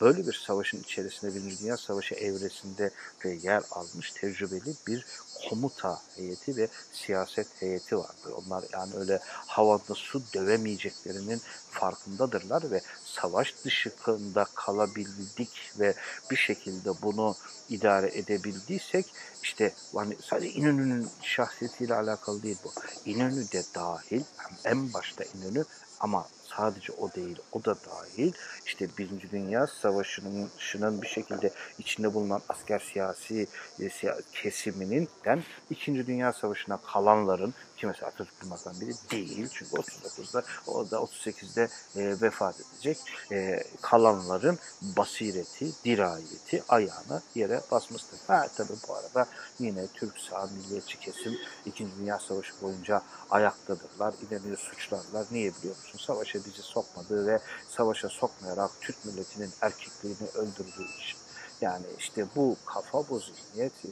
[0.00, 2.90] böyle bir savaşın içerisinde Birinci Dünya Savaşı evresinde
[3.24, 5.06] de yer almış tecrübeli bir
[5.48, 8.32] komuta heyeti ve siyaset heyeti vardır.
[8.36, 11.40] Onlar yani öyle havada su dövemeyeceklerinin
[11.70, 12.80] farkındadırlar ve
[13.20, 15.94] savaş dışında kalabildik ve
[16.30, 17.36] bir şekilde bunu
[17.68, 19.06] idare edebildiysek
[19.42, 22.72] işte hani sadece İnönü'nün şahsiyetiyle alakalı değil bu.
[23.04, 24.22] İnönü de dahil
[24.64, 25.64] en başta İnönü
[26.00, 26.26] ama
[26.56, 28.32] sadece o değil, o da dahil.
[28.66, 33.46] İşte Birinci Dünya Savaşı'nın bir şekilde içinde bulunan asker siyasi
[33.80, 33.90] e,
[34.32, 39.48] kesiminin den İkinci Dünya Savaşı'na kalanların ki mesela Atatürk bunlardan biri değil.
[39.52, 42.98] Çünkü 39'da o da 38'de e, vefat edecek.
[43.32, 48.18] E, kalanların basireti, dirayeti ayağını yere basmıştır.
[48.26, 51.86] Ha tabii bu arada yine Türk sağ milliyetçi kesim 2.
[51.98, 54.14] Dünya Savaşı boyunca ayaktadırlar.
[54.30, 55.26] İnanıyor suçlarlar.
[55.30, 55.98] Niye biliyor musun?
[55.98, 61.25] Savaşa bizi sokmadığı ve savaşa sokmayarak Türk milletinin erkekliğini öldürdüğü için.
[61.60, 63.90] Yani işte bu kafa, bu zihniyet e,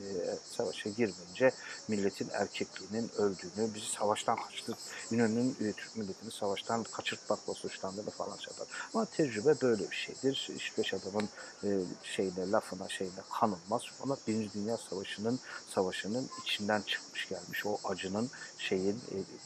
[0.57, 1.50] savaşa girmeyince
[1.88, 4.77] milletin erkekliğinin öldüğünü, bizi savaştan kaçtık,
[5.11, 8.66] İnönü'nün e, Türk milletini savaştan kaçırtmakla suçlandığını falan söyler.
[8.94, 10.50] Ama tecrübe böyle bir şeydir.
[10.57, 11.29] İş beş adamın
[11.64, 11.68] e,
[12.03, 13.83] şeyine, lafına, şeyine kanılmaz.
[14.03, 15.40] Ama Birinci Dünya Savaşı'nın
[15.74, 17.66] savaşının içinden çıkmış gelmiş.
[17.66, 19.00] O acının şeyin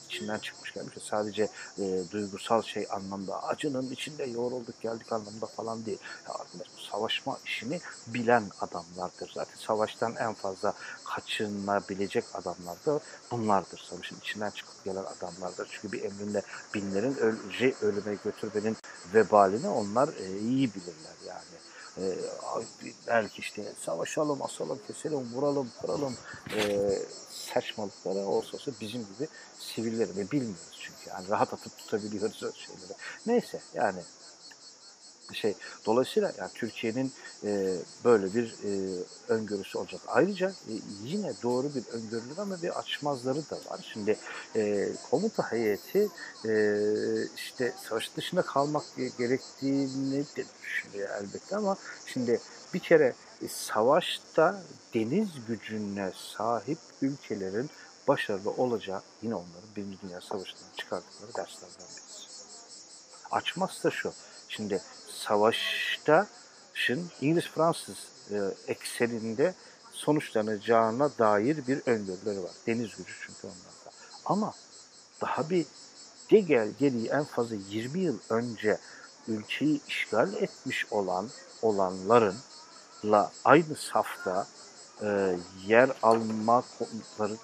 [0.08, 0.94] içinden çıkmış gelmiş.
[1.02, 1.48] Sadece
[2.10, 5.98] duygusal şey anlamda acının içinde yoğrulduk geldik anlamda falan değil.
[6.28, 6.34] Ya
[6.90, 7.80] savaşma işini
[8.14, 9.32] bilen adamlardır.
[9.34, 13.86] Zaten savaştan en fazla kaçınabilecek adamlar da bunlardır.
[13.90, 15.68] Savaşın içinden çıkıp gelen adamlardır.
[15.70, 16.42] Çünkü bir emrinde
[16.74, 18.76] binlerin ölce ölüme götürmenin
[19.14, 21.58] vebalini onlar e, iyi bilirler yani.
[21.98, 22.18] E,
[23.06, 26.16] belki işte savaşalım, asalım, keselim, vuralım, kıralım
[26.56, 26.90] e,
[27.30, 31.10] saçmalıkları olsa olsa bizim gibi sivilleri ve bilmiyoruz çünkü.
[31.10, 32.92] Yani rahat atıp tutabiliyoruz öyle şeyleri.
[33.26, 34.02] Neyse yani
[35.34, 35.54] şey.
[35.86, 37.12] Dolayısıyla yani Türkiye'nin
[37.44, 40.00] e, böyle bir e, öngörüsü olacak.
[40.06, 40.72] Ayrıca e,
[41.04, 43.90] yine doğru bir öngörülür ama bir açmazları da var.
[43.92, 44.18] Şimdi
[44.56, 46.08] e, komuta heyeti
[46.48, 46.52] e,
[47.36, 48.84] işte savaş dışında kalmak
[49.18, 52.40] gerektiğini de düşünüyor elbette ama şimdi
[52.74, 54.62] bir kere e, savaşta
[54.94, 57.70] deniz gücüne sahip ülkelerin
[58.08, 62.28] başarılı olacağı yine onların Birinci Dünya Savaşı'ndan çıkardıkları derslerden birisi.
[63.30, 64.12] Açmazsa şu,
[64.48, 64.82] şimdi
[65.18, 66.26] savaşta
[66.74, 67.96] şın İngiliz-Fransız
[68.30, 68.36] e,
[68.68, 69.54] ekseninde
[69.92, 72.50] sonuçlanacağına dair bir öngörüleri var.
[72.66, 73.96] Deniz gücü çünkü onlarda.
[74.24, 74.54] Ama
[75.20, 75.66] daha bir
[76.30, 78.78] de gel geriye en fazla 20 yıl önce
[79.28, 81.28] ülkeyi işgal etmiş olan
[81.62, 84.46] olanlarınla aynı safta
[85.02, 87.36] e, yer alma konuları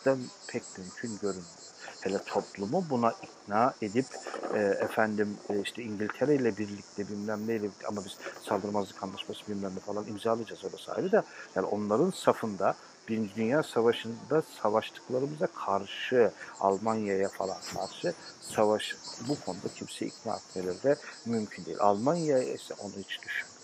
[0.49, 1.64] pek mümkün görünmüyor
[2.05, 4.07] hele toplumu buna ikna edip
[4.55, 8.17] e, efendim e, işte İngiltere ile birlikte bilmem neyle birlikte ama biz
[8.49, 11.25] saldırmazlık anlaşması bilmem ne falan imzalayacağız orası ayrı da
[11.57, 12.75] yani onların safında
[13.09, 18.97] Birinci Dünya Savaşı'nda savaştıklarımıza karşı Almanya'ya falan karşı savaş
[19.29, 21.79] bu konuda kimse ikna etmeleri de mümkün değil.
[21.81, 23.55] Almanya ise onu hiç düşünmüyor.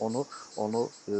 [0.00, 0.26] Onu
[0.56, 1.14] onu e,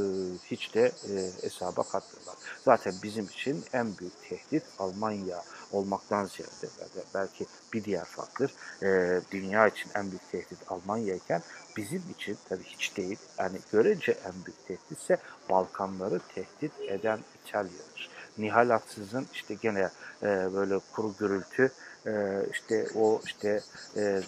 [0.51, 2.35] hiç de e, hesaba katmıyorlar.
[2.65, 6.73] Zaten bizim için en büyük tehdit Almanya olmaktan ziyade
[7.15, 8.49] belki bir diğer faktör
[8.83, 11.43] e, dünya için en büyük tehdit Almanya iken
[11.77, 15.17] bizim için tabii hiç değil yani görece en büyük tehdit ise
[15.51, 18.11] Balkanları tehdit eden İtalya'dır.
[18.39, 19.91] Nihal Atsız'ın işte gene
[20.23, 21.73] e, böyle kuru gürültü
[22.07, 23.61] e, işte o işte
[23.97, 24.23] e,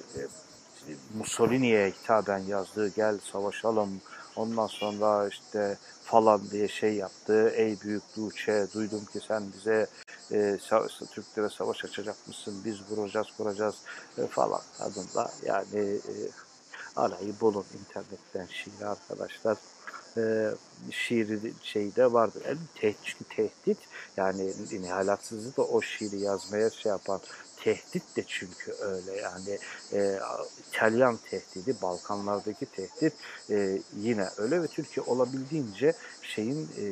[1.15, 4.01] Mussolini'ye hitaben yazdığı gel savaşalım
[4.37, 7.53] ondan sonra işte falan diye şey yaptı.
[7.55, 9.87] Ey büyük Duçe duydum ki sen bize
[10.33, 10.59] e,
[11.13, 12.63] Türklere savaş açacak mısın?
[12.65, 13.75] Biz vuracağız, kuracağız
[14.19, 15.31] e, falan adında.
[15.45, 16.15] Yani e,
[16.97, 19.57] arayı bulun internetten şiir arkadaşlar.
[20.17, 20.51] E,
[20.91, 22.43] şiiri şeyde vardır.
[22.47, 23.79] Yani tehdit, tehdit
[24.17, 27.21] yani nihalatsızı da o şiiri yazmaya şey yapan
[27.65, 29.59] tehdit de çünkü öyle yani
[29.93, 30.19] e,
[30.69, 33.13] İtalyan tehdidi, Balkanlardaki tehdit
[33.51, 35.93] e, yine öyle ve Türkiye olabildiğince
[36.25, 36.87] şeyin e,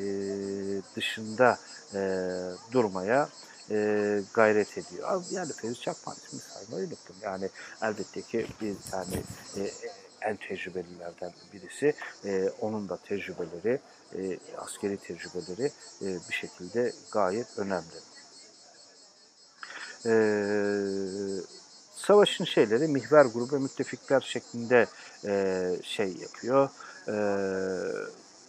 [0.96, 1.58] dışında
[1.94, 2.00] e,
[2.72, 3.28] durmaya
[3.70, 5.24] e, gayret ediyor.
[5.30, 7.16] Yani Fevzi Çakman ismini saymayı unuttum.
[7.22, 7.48] Yani
[7.82, 9.16] elbette ki bir tane
[9.56, 9.70] e,
[10.22, 11.94] en tecrübelilerden birisi.
[12.24, 13.80] E, onun da tecrübeleri,
[14.18, 17.98] e, askeri tecrübeleri e, bir şekilde gayet önemli.
[20.06, 20.14] E,
[21.96, 24.86] savaşın şeyleri mihver grubu müttefikler şeklinde
[25.24, 26.70] e, şey yapıyor,
[27.08, 27.14] e,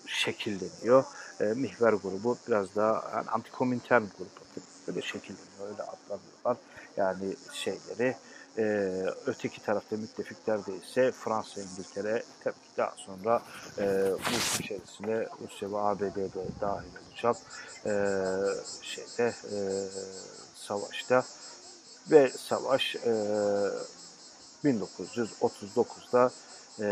[0.07, 1.03] şekilleniyor.
[1.39, 6.57] E, mihver grubu biraz daha yani antikomintern grubu böyle şekilleniyor, öyle adlandırıyorlar.
[6.97, 8.15] Yani şeyleri
[8.57, 8.63] e,
[9.25, 13.41] öteki tarafta müttefiklerde ise Fransa, İngiltere tabii daha sonra
[13.77, 17.35] e, bu içerisine Rusya ve ABD'de dahil olacak
[17.85, 17.93] e,
[18.81, 19.57] şeyde e,
[20.55, 21.23] savaşta
[22.11, 23.13] ve savaş e,
[24.65, 26.31] 1939'da
[26.79, 26.85] e,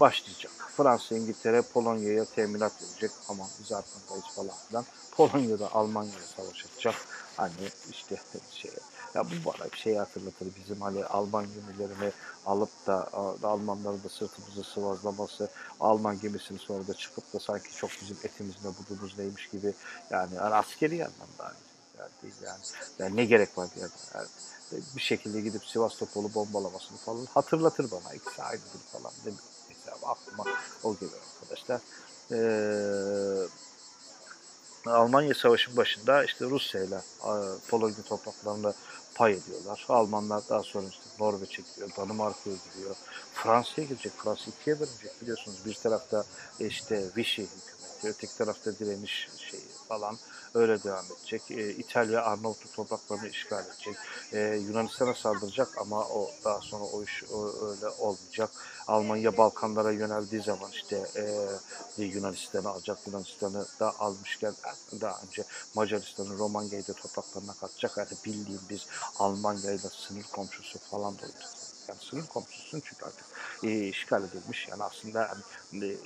[0.00, 0.52] başlayacak.
[0.76, 3.10] Fransa, İngiltere Polonya'ya teminat verecek.
[3.28, 4.84] Aman biz arkandayız falan filan.
[5.12, 6.94] Polonya'da Almanya'ya savaş açacak.
[7.36, 7.52] Hani
[7.90, 8.16] işte
[8.50, 8.70] şey
[9.14, 10.48] ya bu bana bir şey hatırlatır.
[10.56, 12.12] Bizim hani Alman gemilerini
[12.46, 13.08] alıp da
[13.42, 19.18] Almanların da sırtımızı sıvazlaması, Alman gemisini sonra da çıkıp da sanki çok bizim etimizle budumuz
[19.18, 19.74] neymiş gibi
[20.10, 21.73] yani, yani askeri anlamda hani
[22.22, 22.62] değil yani.
[22.98, 23.90] yani ne gerek var yani
[24.96, 28.14] bir şekilde gidip Sivastopol'u bombalamasını falan hatırlatır bana.
[28.14, 29.42] İkisi aynıdır falan değil mi?
[29.68, 30.44] Mesela aklıma
[30.82, 31.80] o geliyor arkadaşlar.
[32.32, 33.48] Ee,
[34.86, 37.00] Almanya Savaşı'nın başında işte Rusya ile
[37.68, 38.74] Polonya topraklarında
[39.14, 39.86] pay ediyorlar.
[39.88, 42.96] Almanlar daha sonra işte Norveç'e gidiyor, Danimarka'ya gidiyor,
[43.34, 44.12] Fransa'ya gidecek.
[44.12, 45.58] Fransa ikiye bölünecek biliyorsunuz.
[45.66, 46.24] Bir tarafta
[46.60, 50.18] işte Vichy hükümeti, öteki tarafta direniş şeyi falan
[50.54, 51.50] öyle devam edecek.
[51.50, 53.96] E, İtalya Arnavutluk topraklarını işgal edecek.
[54.32, 58.50] E, Yunanistan'a saldıracak ama o daha sonra o iş o, öyle olmayacak.
[58.86, 61.06] Almanya Balkanlara yöneldiği zaman işte
[61.98, 62.98] e, Yunanistan'ı alacak.
[63.06, 64.54] Yunanistan'ı da almışken
[65.00, 67.96] daha önce Macaristan'ın Romanya'yı da topraklarına katacak.
[67.96, 68.86] Yani bildiğim biz
[69.18, 71.22] Almanya'yla sınır komşusu falan da
[71.88, 73.24] yani sınır komşusun çünkü artık
[73.64, 75.30] e, işgal edilmiş yani aslında
[75.72, 75.96] yani,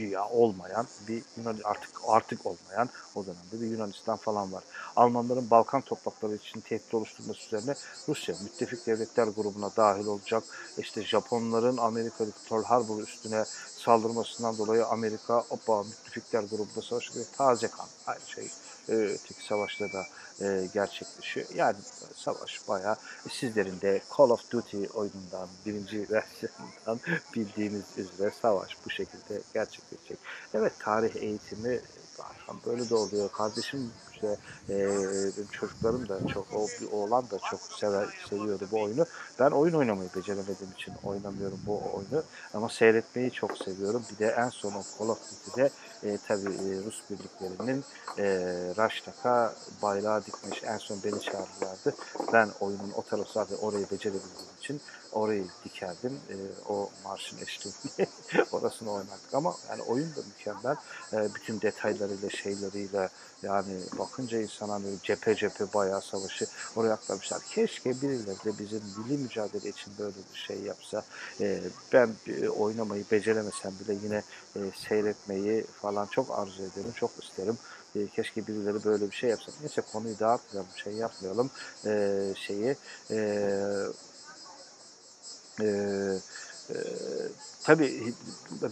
[0.00, 4.62] e, olmayan bir Yunan artık artık olmayan o dönemde bir Yunanistan falan var.
[4.96, 7.74] Almanların Balkan toprakları için tehdit oluşturması üzerine
[8.08, 10.44] Rusya müttefik devletler grubuna dahil olacak.
[10.78, 13.44] İşte Japonların Amerika'daki Pearl Harbor üstüne
[13.76, 17.26] saldırmasından dolayı Amerika opa müttefikler grubunda savaşıyor.
[17.36, 18.50] Taze kan aynı şey
[18.88, 20.06] e, öteki savaşta da
[20.40, 21.46] e, gerçekleşiyor.
[21.54, 21.76] Yani
[22.14, 22.96] savaş bayağı
[23.30, 27.00] sizlerin de Call of Duty oyunundan, birinci versiyonundan
[27.34, 30.18] bildiğiniz üzere savaş bu şekilde gerçekleşecek.
[30.54, 31.80] Evet tarih eğitimi
[32.66, 33.32] böyle de oluyor.
[33.32, 34.36] Kardeşim işte
[34.68, 34.74] e,
[35.36, 39.06] benim çocuklarım da çok, o bir oğlan da çok sever, seviyordu bu oyunu.
[39.38, 42.24] Ben oyun oynamayı beceremediğim için oynamıyorum bu oyunu.
[42.54, 44.04] Ama seyretmeyi çok seviyorum.
[44.12, 45.70] Bir de en son Call of Duty'de
[46.04, 47.84] e, tabii e, Rus birliklerinin
[48.18, 48.24] e,
[48.78, 50.62] Raştak'a bayrağı dikmiş.
[50.64, 51.94] En son beni çağırdılardı.
[52.32, 54.80] Ben oyunun o tarafı zaten orayı becerebildiğim için
[55.12, 56.20] orayı dikerdim.
[56.30, 56.36] E,
[56.68, 58.06] o marşın eşliğinde
[58.52, 60.76] orasını oynardık ama yani oyun da mükemmel.
[61.12, 63.08] E, bütün detaylarıyla şeyleriyle
[63.42, 66.46] yani bakınca insan hani cephe cephe bayağı savaşı
[66.76, 67.42] oraya aktarmışlar.
[67.50, 71.02] Keşke birileri de bizim milli mücadele için böyle bir şey yapsa.
[71.40, 71.60] E,
[71.92, 74.22] ben e, oynamayı beceremesem bile yine
[74.56, 77.58] e, seyretmeyi falan çok arzu ederim, çok isterim.
[77.96, 79.52] E, keşke birileri böyle bir şey yapsa.
[79.60, 81.50] Neyse konuyu dağıtmayalım, şey yapmayalım
[81.86, 82.76] e, şeyi.
[83.10, 83.48] E,
[85.60, 85.64] e,
[86.70, 86.76] e,
[87.62, 88.14] tabii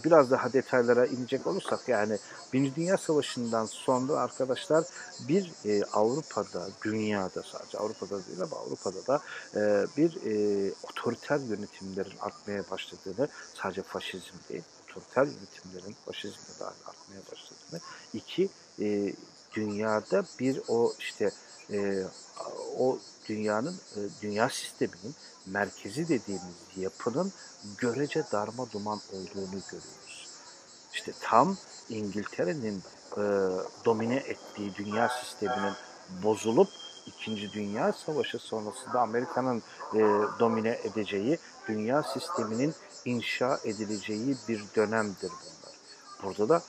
[0.05, 2.17] biraz daha detaylara inecek olursak yani
[2.53, 4.85] Birinci Dünya Savaşı'ndan sonra arkadaşlar
[5.27, 9.21] bir e, Avrupa'da, dünyada sadece Avrupa'da değil ama Avrupa'da da
[9.55, 17.21] e, bir e, otoriter yönetimlerin artmaya başladığını sadece faşizm değil, otoriter yönetimlerin faşizmle dahil artmaya
[17.31, 17.79] başladığını,
[18.13, 19.13] iki e,
[19.53, 21.31] dünyada bir o işte
[21.71, 22.03] e,
[22.77, 27.31] o dünyanın e, dünya sisteminin merkezi dediğimiz yapının
[27.77, 30.27] görece darma duman olduğunu görüyoruz.
[30.93, 31.57] İşte tam
[31.89, 32.83] İngiltere'nin
[33.17, 33.21] e,
[33.85, 35.73] domine ettiği dünya sisteminin
[36.23, 36.69] bozulup
[37.05, 39.99] İkinci Dünya Savaşı sonrasında Amerika'nın e,
[40.39, 42.73] domine edeceği dünya sisteminin
[43.05, 45.60] inşa edileceği bir dönemdir bunlar.
[46.23, 46.61] Burada da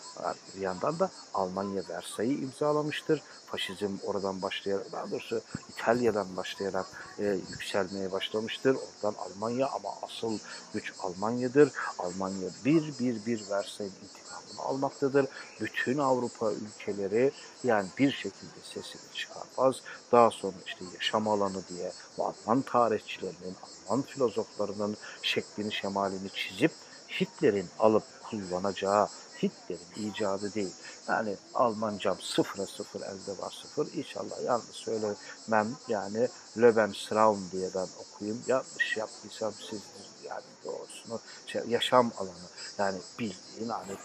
[0.56, 6.86] bir yandan da Almanya Versay'ı imzalamıştır faşizm oradan başlayarak, daha doğrusu İtalya'dan başlayarak
[7.18, 8.76] e, yükselmeye başlamıştır.
[8.76, 10.38] Oradan Almanya ama asıl
[10.74, 11.72] güç Almanya'dır.
[11.98, 15.26] Almanya bir bir bir Versay'ın intikamını almaktadır.
[15.60, 17.32] Bütün Avrupa ülkeleri
[17.64, 19.76] yani bir şekilde sesini çıkarmaz.
[20.12, 23.56] Daha sonra işte yaşam alanı diye Alman tarihçilerinin,
[23.88, 26.72] Alman filozoflarının şeklini şemalini çizip
[27.20, 29.08] Hitler'in alıp kullanacağı
[29.42, 30.72] Hitler'in icadı değil.
[31.08, 33.94] Yani Almancam sıfıra sıfır elde var sıfır.
[33.94, 36.28] İnşallah yanlış söylemem yani
[36.58, 38.42] Lebensraum diye ben okuyayım.
[38.46, 43.96] Yanlış yaptıysam sizdir yani doğrusunu şey, yaşam alanı yani bildiğin hani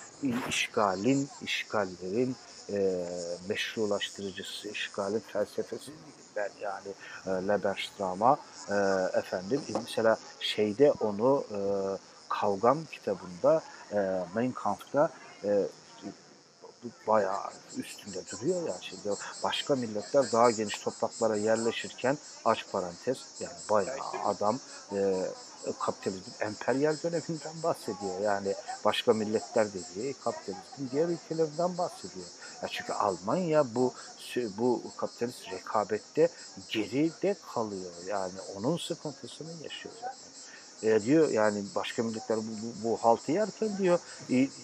[0.49, 2.35] işgalin, işgallerin
[2.69, 3.07] e,
[3.49, 5.91] meşrulaştırıcısı, işgalin felsefesi
[6.35, 6.88] ben yani
[7.25, 8.38] e, Lebensraum'a
[8.69, 8.75] e,
[9.19, 11.59] efendim mesela şeyde onu e,
[12.29, 13.61] Kavgam kitabında
[13.93, 15.09] e, Mein Kampf'ta
[15.43, 15.67] e,
[17.07, 23.97] bayağı üstünde duruyor ya şimdi başka milletler daha geniş topraklara yerleşirken aç parantez yani bayağı
[24.25, 24.59] adam
[24.91, 25.25] e,
[25.79, 28.19] kapitalizmin emperyal döneminden bahsediyor.
[28.21, 32.25] Yani başka milletler dediği kapitalizmin diğer ülkelerinden bahsediyor.
[32.63, 33.93] Ya çünkü Almanya bu
[34.57, 36.29] bu kapitalist rekabette
[36.69, 37.91] geride kalıyor.
[38.05, 40.26] Yani onun sıkıntısını yaşıyor zaten
[40.84, 43.99] e, diyor yani başka milletler bu, bu, bu haltı yerken diyor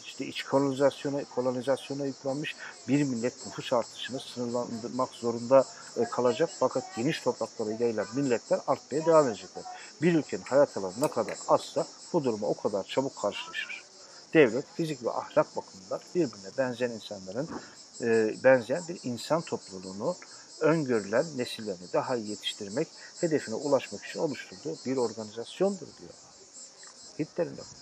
[0.05, 2.55] işte iç kolonizasyona kolonizasyona yüklenmiş
[2.87, 5.65] bir millet nüfus artışını sınırlandırmak zorunda
[5.97, 9.63] e, kalacak fakat geniş topraklara yayılan milletler artmaya devam edecekler.
[10.01, 13.83] Bir ülkenin hayat alanı ne kadar azsa bu duruma o kadar çabuk karşılaşır.
[14.33, 17.49] Devlet fizik ve ahlak bakımından birbirine benzeyen insanların
[18.01, 20.15] e, benzeyen bir insan topluluğunu
[20.59, 22.87] öngörülen nesillerini daha iyi yetiştirmek,
[23.21, 26.13] hedefine ulaşmak için oluşturduğu bir organizasyondur diyor.
[27.19, 27.75] Hitler'in lafı.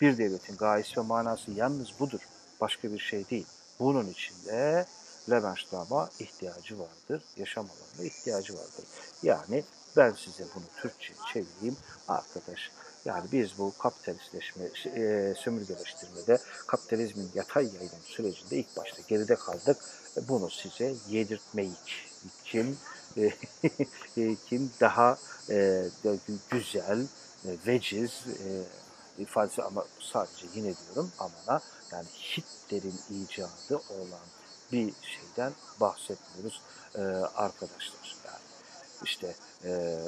[0.00, 2.20] Bir devletin gayesi ve manası yalnız budur.
[2.60, 3.46] Başka bir şey değil.
[3.80, 4.86] Bunun içinde
[5.30, 7.22] Lebensraum'a ihtiyacı vardır.
[7.36, 8.84] Yaşam alanına ihtiyacı vardır.
[9.22, 9.64] Yani
[9.96, 11.76] ben size bunu Türkçe çevireyim.
[12.08, 12.70] Arkadaş
[13.04, 19.76] yani biz bu kapitalistleşme, e, sömürgeleştirmede kapitalizmin yatay yayılım sürecinde ilk başta geride kaldık.
[20.28, 22.08] Bunu size yedirtmeyik.
[22.44, 22.78] Kim
[23.16, 25.18] e, kim daha
[25.50, 25.84] e,
[26.50, 27.06] güzel,
[27.44, 28.48] e, veciz e,
[29.22, 31.60] ifadesi ama sadece yine diyorum amana
[31.92, 34.26] yani Hitler'in icadı olan
[34.72, 36.62] bir şeyden bahsetmiyoruz
[36.94, 37.00] e,
[37.36, 38.16] arkadaşlar.
[38.26, 38.38] Yani
[39.04, 39.34] işte
[39.64, 39.98] e,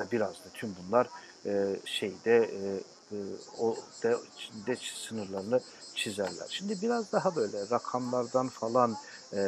[0.00, 1.08] aslında biraz da tüm bunlar
[1.46, 2.80] e, şeyde e,
[3.12, 3.18] e,
[3.58, 4.16] o de,
[4.66, 4.76] de
[5.08, 5.60] sınırlarını
[5.94, 6.46] çizerler.
[6.50, 8.96] Şimdi biraz daha böyle rakamlardan falan
[9.32, 9.42] e,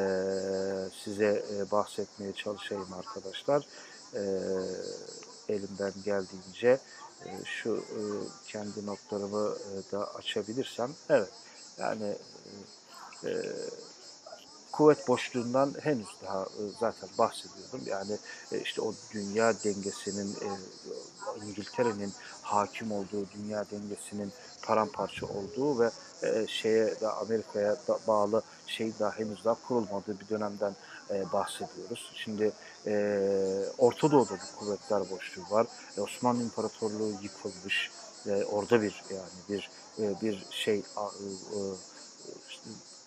[1.05, 3.66] size e, bahsetmeye çalışayım arkadaşlar.
[4.14, 4.22] E,
[5.48, 6.78] elimden geldiğince
[7.24, 8.00] e, şu e,
[8.46, 10.90] kendi notlarımı e, da açabilirsem.
[11.09, 11.30] Evet
[11.78, 12.16] yani
[13.24, 13.30] e,
[14.72, 17.80] kuvvet boşluğundan henüz daha e, zaten bahsediyordum.
[17.86, 18.18] Yani
[18.52, 20.48] e, işte o dünya dengesinin e,
[21.46, 22.12] İngiltere'nin
[22.42, 25.90] hakim olduğu dünya dengesinin paramparça olduğu ve
[26.46, 27.76] şeye de Amerika'ya
[28.08, 30.76] bağlı şey daha henüz daha kurulmadığı bir dönemden
[31.32, 32.12] bahsediyoruz.
[32.14, 32.52] Şimdi
[33.78, 35.66] Orta Doğu'da bir kuvvetler boşluğu var.
[35.98, 37.90] Osmanlı İmparatorluğu yıkılmış.
[38.52, 39.70] Orada bir yani bir
[40.22, 40.82] bir şey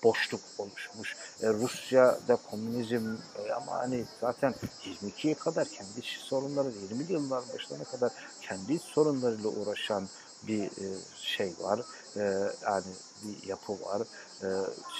[0.03, 1.15] boşluk oluşmuş.
[1.41, 4.55] E, Rusya'da komünizm e, ama hani zaten
[5.03, 10.07] 22'ye kadar kendi sorunları 20'li yılların başlarına kadar kendi sorunlarıyla uğraşan
[10.47, 11.81] bir e, şey var.
[12.15, 12.21] E,
[12.63, 12.85] yani
[13.23, 14.01] bir yapı var
[14.43, 14.47] e,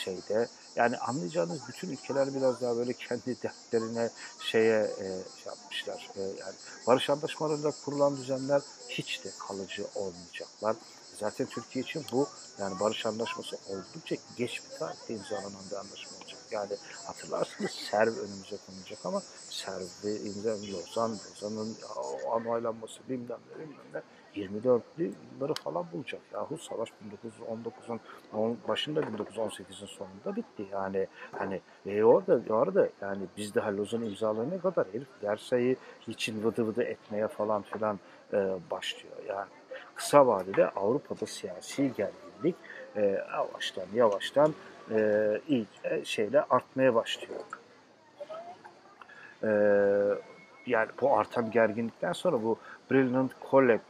[0.04, 0.48] şeyde.
[0.76, 6.10] Yani anlayacağınız bütün ülkeler biraz daha böyle kendi dertlerine şeye e, şey yapmışlar.
[6.16, 6.56] E, yani
[6.88, 10.76] barış anlaşmalarında kurulan düzenler hiç de kalıcı olmayacaklar.
[11.20, 12.28] Zaten Türkiye için bu
[12.60, 16.40] yani barış anlaşması oldukça geç bir tarihte imzalanan bir anlaşma olacak.
[16.52, 16.72] Yani
[17.08, 21.76] hatırlarsınız Serv önümüze konulacak ama Serv'i imza Lozan, Lozan'ın
[22.26, 24.02] onaylanması bilmem ne bilmem ne
[24.36, 26.22] 24'lü yılları falan bulacak.
[26.34, 26.90] Yahu savaş
[28.34, 30.66] 1919'un başında 1918'in sonunda bitti.
[30.72, 35.76] Yani hani e orada orada yani bizde Lozan imzalarına kadar herif Versay'ı
[36.08, 38.00] için vıdı vıdı etmeye falan filan
[38.34, 39.16] e, başlıyor.
[39.28, 39.50] Yani
[39.96, 42.56] kısa vadede Avrupa'da siyasi gerginlik
[42.96, 43.02] e,
[43.34, 44.54] yavaştan yavaştan
[44.92, 47.40] e, iyice şeyle artmaya başlıyor.
[49.44, 49.50] E,
[50.66, 52.58] yani bu artan gerginlikten sonra bu
[52.92, 53.82] Brilliant College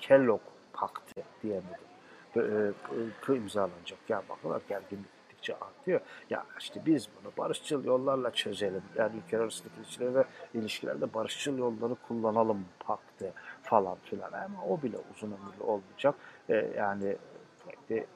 [0.00, 0.40] Kellogg
[0.72, 1.90] Paktı diyemedim.
[2.36, 3.98] E, imzalanacak.
[4.08, 6.00] Ya bakın gerginlik gittikçe artıyor.
[6.30, 8.82] Ya işte biz bunu barışçıl yollarla çözelim.
[8.96, 10.24] Yani ülkeler arasındaki ilişkilerde,
[10.54, 13.32] ilişkilerde barışçıl yolları kullanalım paktı
[13.62, 14.32] falan filan.
[14.32, 16.14] Ama o bile uzun ömürlü olmayacak.
[16.50, 17.16] Ee, yani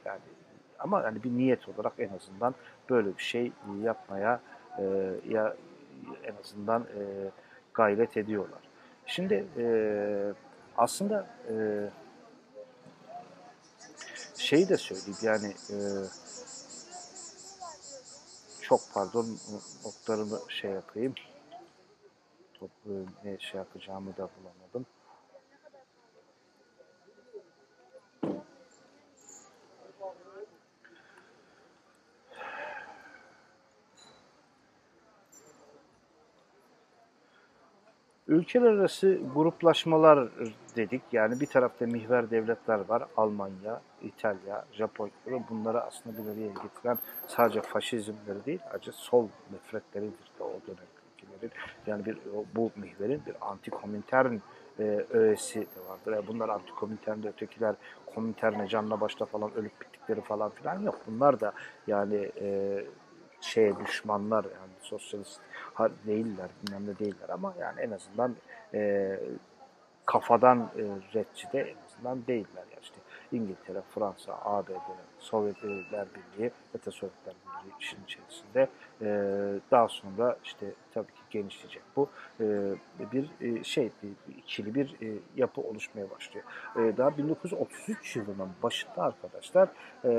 [0.05, 0.20] yani
[0.79, 2.55] ama yani bir niyet olarak en azından
[2.91, 3.53] böyle bir şey
[3.83, 4.41] yapmaya
[4.79, 4.83] e,
[5.29, 5.57] ya
[6.25, 7.31] en azından e,
[7.75, 8.61] gayret ediyorlar.
[9.07, 9.66] Şimdi e,
[10.77, 11.55] aslında e,
[14.37, 15.77] şeyi de söyleyeyim yani e,
[18.65, 19.39] çok pardon
[19.85, 21.15] notlarımı şey yapayım.
[22.55, 24.87] Toplu ne şey yapacağımı da bulamadım.
[38.35, 40.28] Ülkeler arası gruplaşmalar
[40.76, 41.03] dedik.
[41.12, 43.05] Yani bir tarafta mihver devletler var.
[43.16, 45.12] Almanya, İtalya, Japonya
[45.51, 51.53] bunları aslında bir araya getiren sadece faşizmleri değil, ayrıca sol nefretleridir de o dönem ülkelerin.
[51.87, 52.18] Yani bir
[52.57, 54.39] bu mihverin bir anti-komintern
[54.78, 56.12] e, öğesi de vardır.
[56.12, 57.74] Yani bunlar anti-kominternde ötekiler
[58.14, 61.01] kominterne canla başla falan ölüp bittikleri falan filan yok.
[61.07, 61.53] Bunlar da
[61.87, 62.78] yani e,
[63.45, 65.40] şeye düşmanlar yani sosyalist
[66.07, 68.34] değiller bilmem ne değiller ama yani en azından
[68.74, 69.18] e,
[70.07, 70.82] kafadan e,
[71.14, 72.64] redçi de en azından değiller.
[72.70, 72.97] Yani işte
[73.32, 74.70] İngiltere, Fransa, ABD,
[75.18, 78.68] Sovyetler Birliği ve Sovyetler Birliği işin içerisinde
[79.03, 79.09] e,
[79.70, 82.09] daha sonra işte tabii ki genişleyecek bu
[82.40, 82.45] e,
[83.12, 86.45] bir e, şey bir, ikili bir e, yapı oluşmaya başlıyor.
[86.76, 89.68] E, daha 1933 yılının başında arkadaşlar
[90.05, 90.11] e,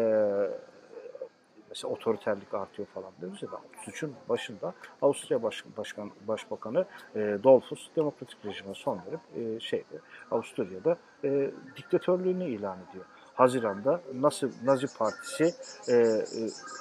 [1.76, 7.89] mesela otoriterlik artıyor falan diyoruz ya da suçun başında Avusturya Baş, Başkan, Başbakanı e, Dolfus
[7.95, 9.99] demokratik rejime son verip e, şeyde
[10.32, 13.05] Avusturya'da e, diktatörlüğünü ilan ediyor.
[13.36, 15.55] Haziranda Nazi, Nazi Partisi
[15.88, 16.25] e, e,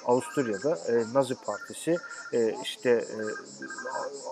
[0.05, 1.97] Avusturya'da e, Nazi Partisi
[2.33, 3.19] e, işte e,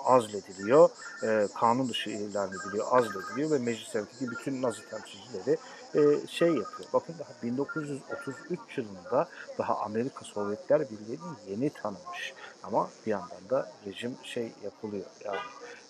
[0.06, 0.90] azlediliyor,
[1.24, 5.58] e, kanun dışı ilan ediliyor, azlediliyor ve meclislerdeki bütün Nazi temsilcileri
[5.96, 6.90] e, şey yapıyor.
[6.94, 12.34] Bakın daha 1933 yılında daha Amerika Sovyetler Birliği'ni yeni tanımış.
[12.64, 15.06] Ama bir yandan da rejim şey yapılıyor.
[15.26, 15.40] Yani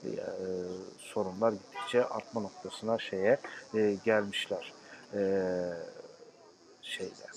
[0.03, 0.13] e,
[0.97, 3.39] sorunlar gittikçe artma noktasına şeye
[3.75, 4.73] e, gelmişler.
[5.13, 5.19] E,
[6.83, 7.27] şeyle.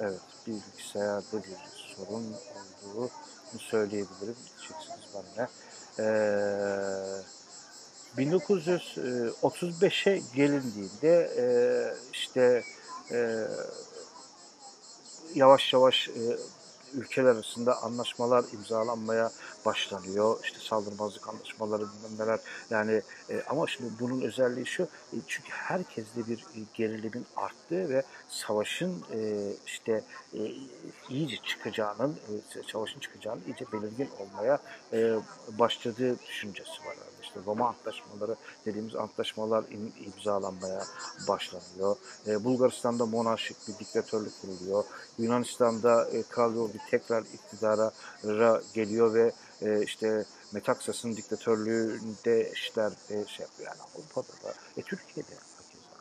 [0.00, 1.56] Evet, bilgisayarda bir
[1.96, 2.34] sorun
[2.86, 3.10] olduğunu
[3.58, 4.36] söyleyebilirim.
[4.58, 5.48] Diyeceksiniz bana ne.
[5.98, 6.02] Ee,
[8.18, 11.44] 1935'e gelindiğinde e,
[12.12, 12.64] işte
[13.10, 13.46] e,
[15.34, 16.12] yavaş yavaş e,
[16.94, 19.30] ülkeler arasında anlaşmalar imzalanmaya
[19.66, 20.38] başlanıyor.
[20.44, 22.40] İşte saldırmazlık anlaşmaları bilmem neler.
[22.70, 24.82] Yani e, ama şimdi bunun özelliği şu.
[24.82, 30.40] E, çünkü herkeste bir e, gerilimin arttığı ve savaşın e, işte e,
[31.08, 34.58] iyice çıkacağının, e, savaşın çıkacağının iyice belirgin olmaya
[34.92, 35.14] e,
[35.58, 37.11] başladığı düşüncesi var.
[37.32, 39.64] İşte Roma antlaşmaları dediğimiz antlaşmalar
[40.06, 40.82] imzalanmaya
[41.28, 41.96] başlanıyor.
[42.26, 44.84] E, Bulgaristan'da monarşik bir diktatörlük kuruluyor.
[45.18, 47.92] Yunanistan'da e, Kral Yorgi tekrar iktidara
[48.74, 53.68] geliyor ve e, işte Metaksas'ın diktatörlüğünde işler e, şey yapıyor.
[53.68, 55.34] Yani Avrupa'da da, e, Türkiye'de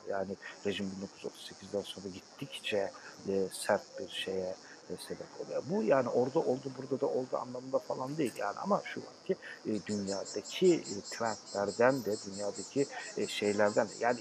[0.10, 0.92] yani rejim
[1.24, 2.92] 1938'den sonra gittikçe
[3.28, 4.56] e, sert bir şeye
[4.98, 5.64] sebep oluyor.
[5.70, 9.36] Bu yani orada oldu burada da oldu anlamında falan değil yani ama şu var ki
[9.66, 12.86] e, dünyadaki e, trendlerden de dünyadaki
[13.18, 14.20] e, şeylerden de yani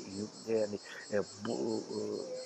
[0.49, 0.79] yani
[1.12, 1.99] e, bu e,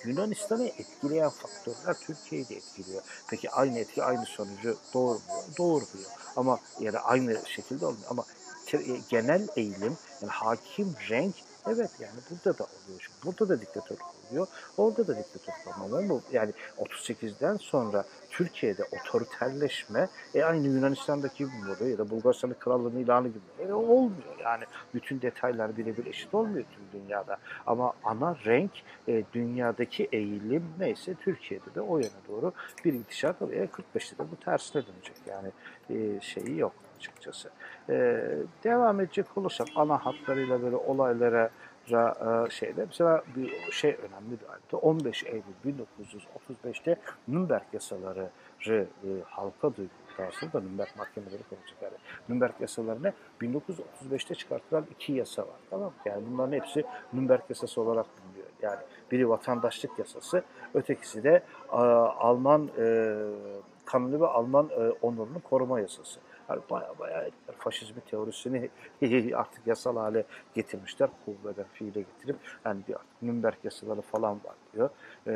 [0.09, 3.03] Yunanistan'ı etkileyen faktörler Türkiye'yi de etkiliyor.
[3.31, 5.45] Peki aynı etki aynı sonucu doğurmuyor.
[5.59, 6.11] Doğurmuyor.
[6.37, 8.25] Ama yani aynı şekilde olmuyor ama
[8.73, 11.35] e, genel eğilim yani hakim renk
[11.67, 13.01] Evet yani burada da oluyor.
[13.01, 14.47] Şimdi burada da diktatörlük oluyor.
[14.77, 15.99] Orada da diktatörlük oluyor.
[15.99, 22.55] Ama bu yani 38'den sonra Türkiye'de otoriterleşme e, aynı Yunanistan'daki gibi oluyor ya da Bulgaristan'ın
[22.55, 24.39] krallığının ilanı gibi e, olmuyor.
[24.45, 27.37] Yani bütün detaylar birebir eşit olmuyor tüm dünyada.
[27.67, 28.73] Ama ana renk
[29.09, 32.53] e, dünyadaki eğilim neyse Türkiye'de de o yana doğru
[32.85, 33.63] bir gidişat oluyor.
[33.63, 35.17] E, 45'te de bu tersine dönecek.
[35.27, 35.51] Yani
[35.91, 36.73] e, şeyi yok
[37.05, 37.51] açıkçası.
[37.89, 41.51] Ee, devam edecek olursak ana hatlarıyla böyle olaylara
[41.91, 44.77] e, şeyde mesela bir şey önemli bir ayrıntı.
[44.77, 46.97] 15 Eylül 1935'te
[47.29, 48.29] Nürnberg yasaları
[48.69, 48.85] e,
[49.25, 51.83] halka duyduktan da Nürnberg mahkemeleri konuşacak.
[51.83, 51.95] Yani
[52.29, 55.57] Nürnberg yasalarına 1935'te çıkartılan iki yasa var.
[55.71, 55.93] Tamam?
[56.05, 58.49] Yani bunların hepsi Nürnberg yasası olarak biliniyor.
[58.63, 58.81] Yani
[59.13, 60.43] biri vatandaşlık yasası,
[60.75, 61.43] ötekisi de
[61.73, 63.17] e, Alman e,
[63.85, 66.21] kanunu ve Alman e, onurunu koruma yasası.
[66.49, 68.71] Yani baya baya faşizmi teorisini
[69.35, 70.25] artık yasal hale
[70.55, 71.11] getirmişler.
[71.25, 74.91] Kuvveden fiile getirip yani bir artık Nürnberg yasaları falan var diyor.
[75.27, 75.33] Ee,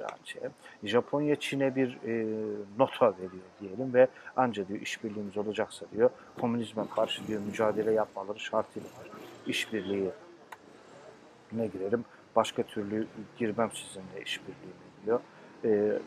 [0.00, 0.42] yani şey,
[0.82, 2.26] Japonya Çin'e bir e,
[2.78, 8.88] nota veriyor diyelim ve anca diyor işbirliğimiz olacaksa diyor komünizme karşı diyor mücadele yapmaları şartıyla.
[9.46, 10.10] İşbirliği
[11.52, 12.04] ne girelim
[12.36, 13.06] başka türlü
[13.38, 15.20] girmem sizinle işbirliğine diyor.
[15.64, 15.98] Ee,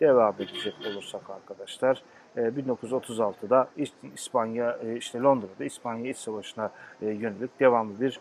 [0.00, 2.02] devam edecek olursak arkadaşlar
[2.36, 6.70] 1936'da e, İspanya e, işte Londra'da İspanya İç Savaşı'na
[7.02, 8.20] e, yönelik devamlı bir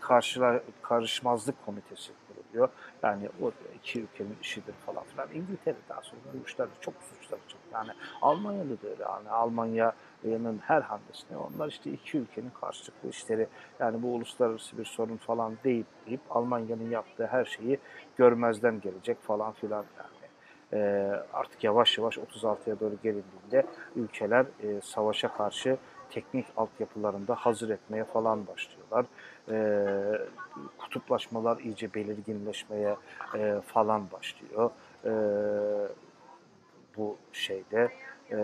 [0.00, 2.68] karşılar, karışmazlık komitesi kuruluyor.
[3.02, 5.28] Yani o iki ülkenin işidir falan filan.
[5.34, 7.60] İngiltere daha sonra işlerde çok suçları çok.
[7.72, 7.90] Yani
[8.22, 9.02] Almanya'da da öyle.
[9.02, 13.46] Yani Almanya'nın her hamlesine onlar işte iki ülkenin karşılıklı işleri
[13.80, 17.78] yani bu uluslararası bir sorun falan değil deyip Almanya'nın yaptığı her şeyi
[18.16, 20.09] görmezden gelecek falan filan yani.
[20.72, 23.66] E, artık yavaş yavaş 36'ya doğru gelindiğinde
[23.96, 25.76] ülkeler e, savaşa karşı
[26.10, 29.06] teknik altyapılarında hazır etmeye falan başlıyorlar.
[29.50, 29.58] E,
[30.78, 32.96] kutuplaşmalar iyice belirginleşmeye
[33.34, 34.70] e, falan başlıyor.
[35.04, 35.12] E,
[36.96, 37.88] bu şeyde
[38.30, 38.36] e,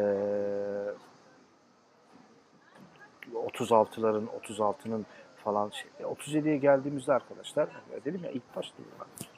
[3.34, 5.06] 36'ların 36'nın
[5.44, 5.90] falan şey.
[6.00, 7.68] 37'ye geldiğimizde arkadaşlar
[8.04, 8.78] dedim ya ilk başta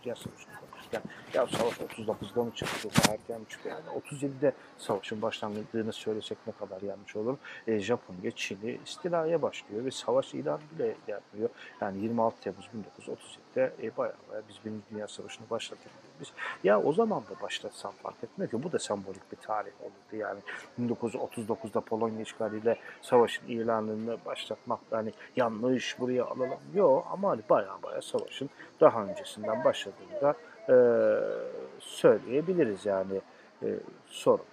[0.05, 0.17] Dünya
[0.89, 1.03] Konuşurken
[1.35, 6.83] ya savaş 39'da mı çıktı erken mi çıktı yani 37'de savaşın başlandığını söylesek ne kadar
[6.83, 7.37] yanlış olur.
[7.67, 11.49] E, Japonya Çin'i istilaya başlıyor ve savaş ilan bile yapmıyor.
[11.81, 12.69] Yani 26 Temmuz
[13.01, 16.29] 1937'de e, bayağı bayağı biz Birinci Dünya Savaşı'nı başlattık biz.
[16.65, 20.41] Ya o zaman da başlatsam fark etmiyor ki bu da sembolik bir tarih olurdu yani
[20.81, 26.59] 1939'da Polonya işgaliyle savaşın ilanını başlatmak yani yanlış buraya alalım.
[26.75, 30.35] Yok ama hani baya baya savaşın daha öncesinden başladığında
[30.69, 30.75] e,
[31.79, 33.21] söyleyebiliriz yani
[33.63, 33.67] e,
[34.07, 34.45] sorun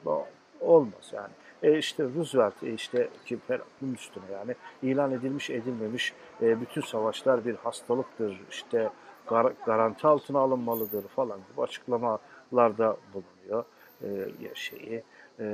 [0.62, 1.34] olmaz yani.
[1.64, 3.40] E işte Roosevelt e işte ki
[3.82, 8.90] bunun üstüne yani ilan edilmiş edilmemiş e, bütün savaşlar bir hastalıktır işte
[9.28, 13.66] gar, garanti altına alınmalıdır falan gibi açıklamalarda bulunuyor
[14.04, 15.04] e, şeyi.
[15.40, 15.46] E,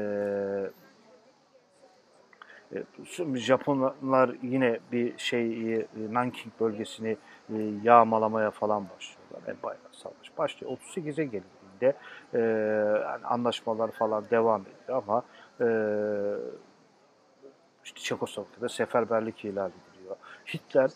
[2.75, 2.83] e,
[3.35, 7.17] Japonlar yine bir şey e, Nanking bölgesini
[7.83, 8.85] yağmalamaya falan
[9.33, 9.59] başlıyorlar.
[9.59, 10.77] E, bayağı savaş başlıyor.
[10.77, 11.95] 38'e gelindiğinde
[12.33, 12.39] e,
[13.03, 15.23] yani anlaşmalar falan devam ediyor ama
[15.61, 15.67] e,
[17.83, 20.15] işte Çekoslovakya'da seferberlik ilan ediliyor.
[20.53, 20.91] Hitler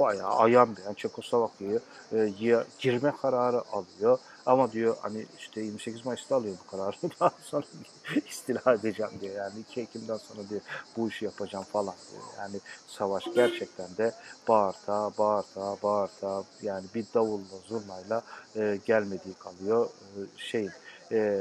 [0.00, 1.80] bayağı ayan beyan Çekoslovakya'yı
[2.12, 2.32] e,
[2.78, 4.18] girme kararı alıyor.
[4.46, 6.96] Ama diyor hani işte 28 Mayıs'ta alıyor bu kararı.
[7.20, 7.64] Daha sonra
[8.28, 9.36] istila edeceğim diyor.
[9.36, 10.60] Yani 2 Ekim'den sonra diyor
[10.96, 12.22] bu işi yapacağım falan diyor.
[12.38, 14.12] Yani savaş gerçekten de
[14.48, 18.22] bağırta, bağırta, bağırta yani bir davulla, zurnayla
[18.56, 19.86] e, gelmediği kalıyor.
[19.86, 20.70] E, şeyin
[21.12, 21.38] e,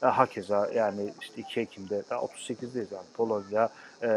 [0.00, 3.68] hakeza yani işte 2 Ekim'de daha 38'deyiz yani Polonya
[4.02, 4.08] e,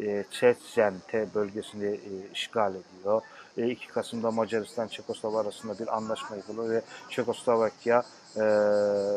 [0.00, 0.94] e, Çeçen
[1.34, 3.22] bölgesini e, işgal ediyor.
[3.56, 8.02] 2 Kasım'da Macaristan Çekoslovakya arasında bir anlaşma yapılıyor ve Çekoslovakya
[8.36, 8.42] e,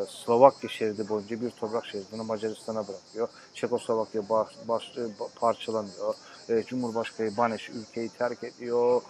[0.10, 3.30] Slovakya şeridi boyunca bir toprak şeridini Macaristan'a bırakıyor.
[3.54, 4.92] Çekoslovakya baş, baş,
[5.36, 6.16] parçalanıyor.
[6.50, 9.02] E, Cumhurbaşkanı Baneş ülkeyi terk ediyor.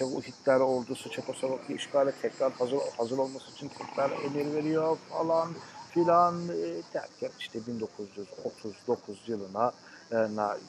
[0.00, 5.48] Hitler ordusu Çekoslovakya işgale tekrar hazır, hazır olması için tekrar emir veriyor falan
[5.90, 9.72] filan e, derken işte 1939 yılına na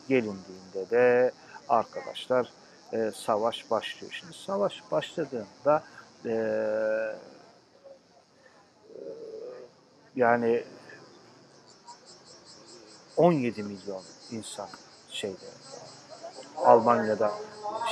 [0.10, 1.32] gelindiğinde de
[1.70, 2.50] arkadaşlar
[2.94, 4.14] e, savaş başlıyor.
[4.20, 5.84] Şimdi savaş başladığında
[6.26, 6.34] e,
[10.16, 10.64] yani
[13.18, 14.70] 17 milyon insan
[15.10, 15.46] şeyde
[16.58, 17.32] Almanya'da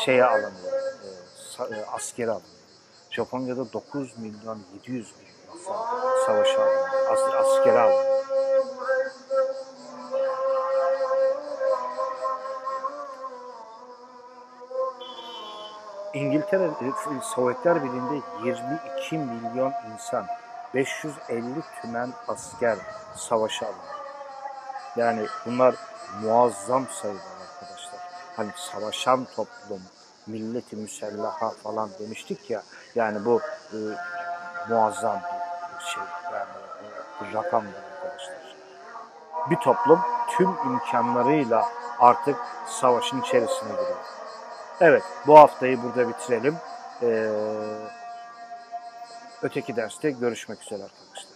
[0.05, 0.73] şeye alınıyor,
[1.71, 2.59] e, e, askere alınıyor.
[3.09, 5.75] Japonya'da 9 milyon 700 bin insan
[6.25, 8.18] savaşa alınıyor, as askere alınıyor.
[16.19, 20.25] İngiltere, e, Sovyetler Birliği'nde 22 milyon insan,
[20.73, 22.77] 550 tümen asker
[23.15, 23.79] savaşa alındı.
[24.95, 25.75] Yani bunlar
[26.23, 27.99] muazzam sayılar arkadaşlar.
[28.35, 29.81] Hani savaşan toplum,
[30.27, 32.63] milleti müsellaha falan demiştik ya.
[32.95, 33.41] Yani bu
[33.73, 33.77] e,
[34.69, 35.21] muazzam
[35.79, 36.03] bir şey.
[36.33, 36.49] Yani
[37.23, 38.55] e, bir rakam arkadaşlar.
[39.49, 39.99] Bir toplum
[40.29, 41.65] tüm imkanlarıyla
[41.99, 42.35] artık
[42.67, 44.18] savaşın içerisine giriyor.
[44.81, 46.55] Evet, bu haftayı burada bitirelim.
[47.01, 47.29] Ee,
[49.41, 51.28] öteki derste görüşmek üzere arkadaşlar.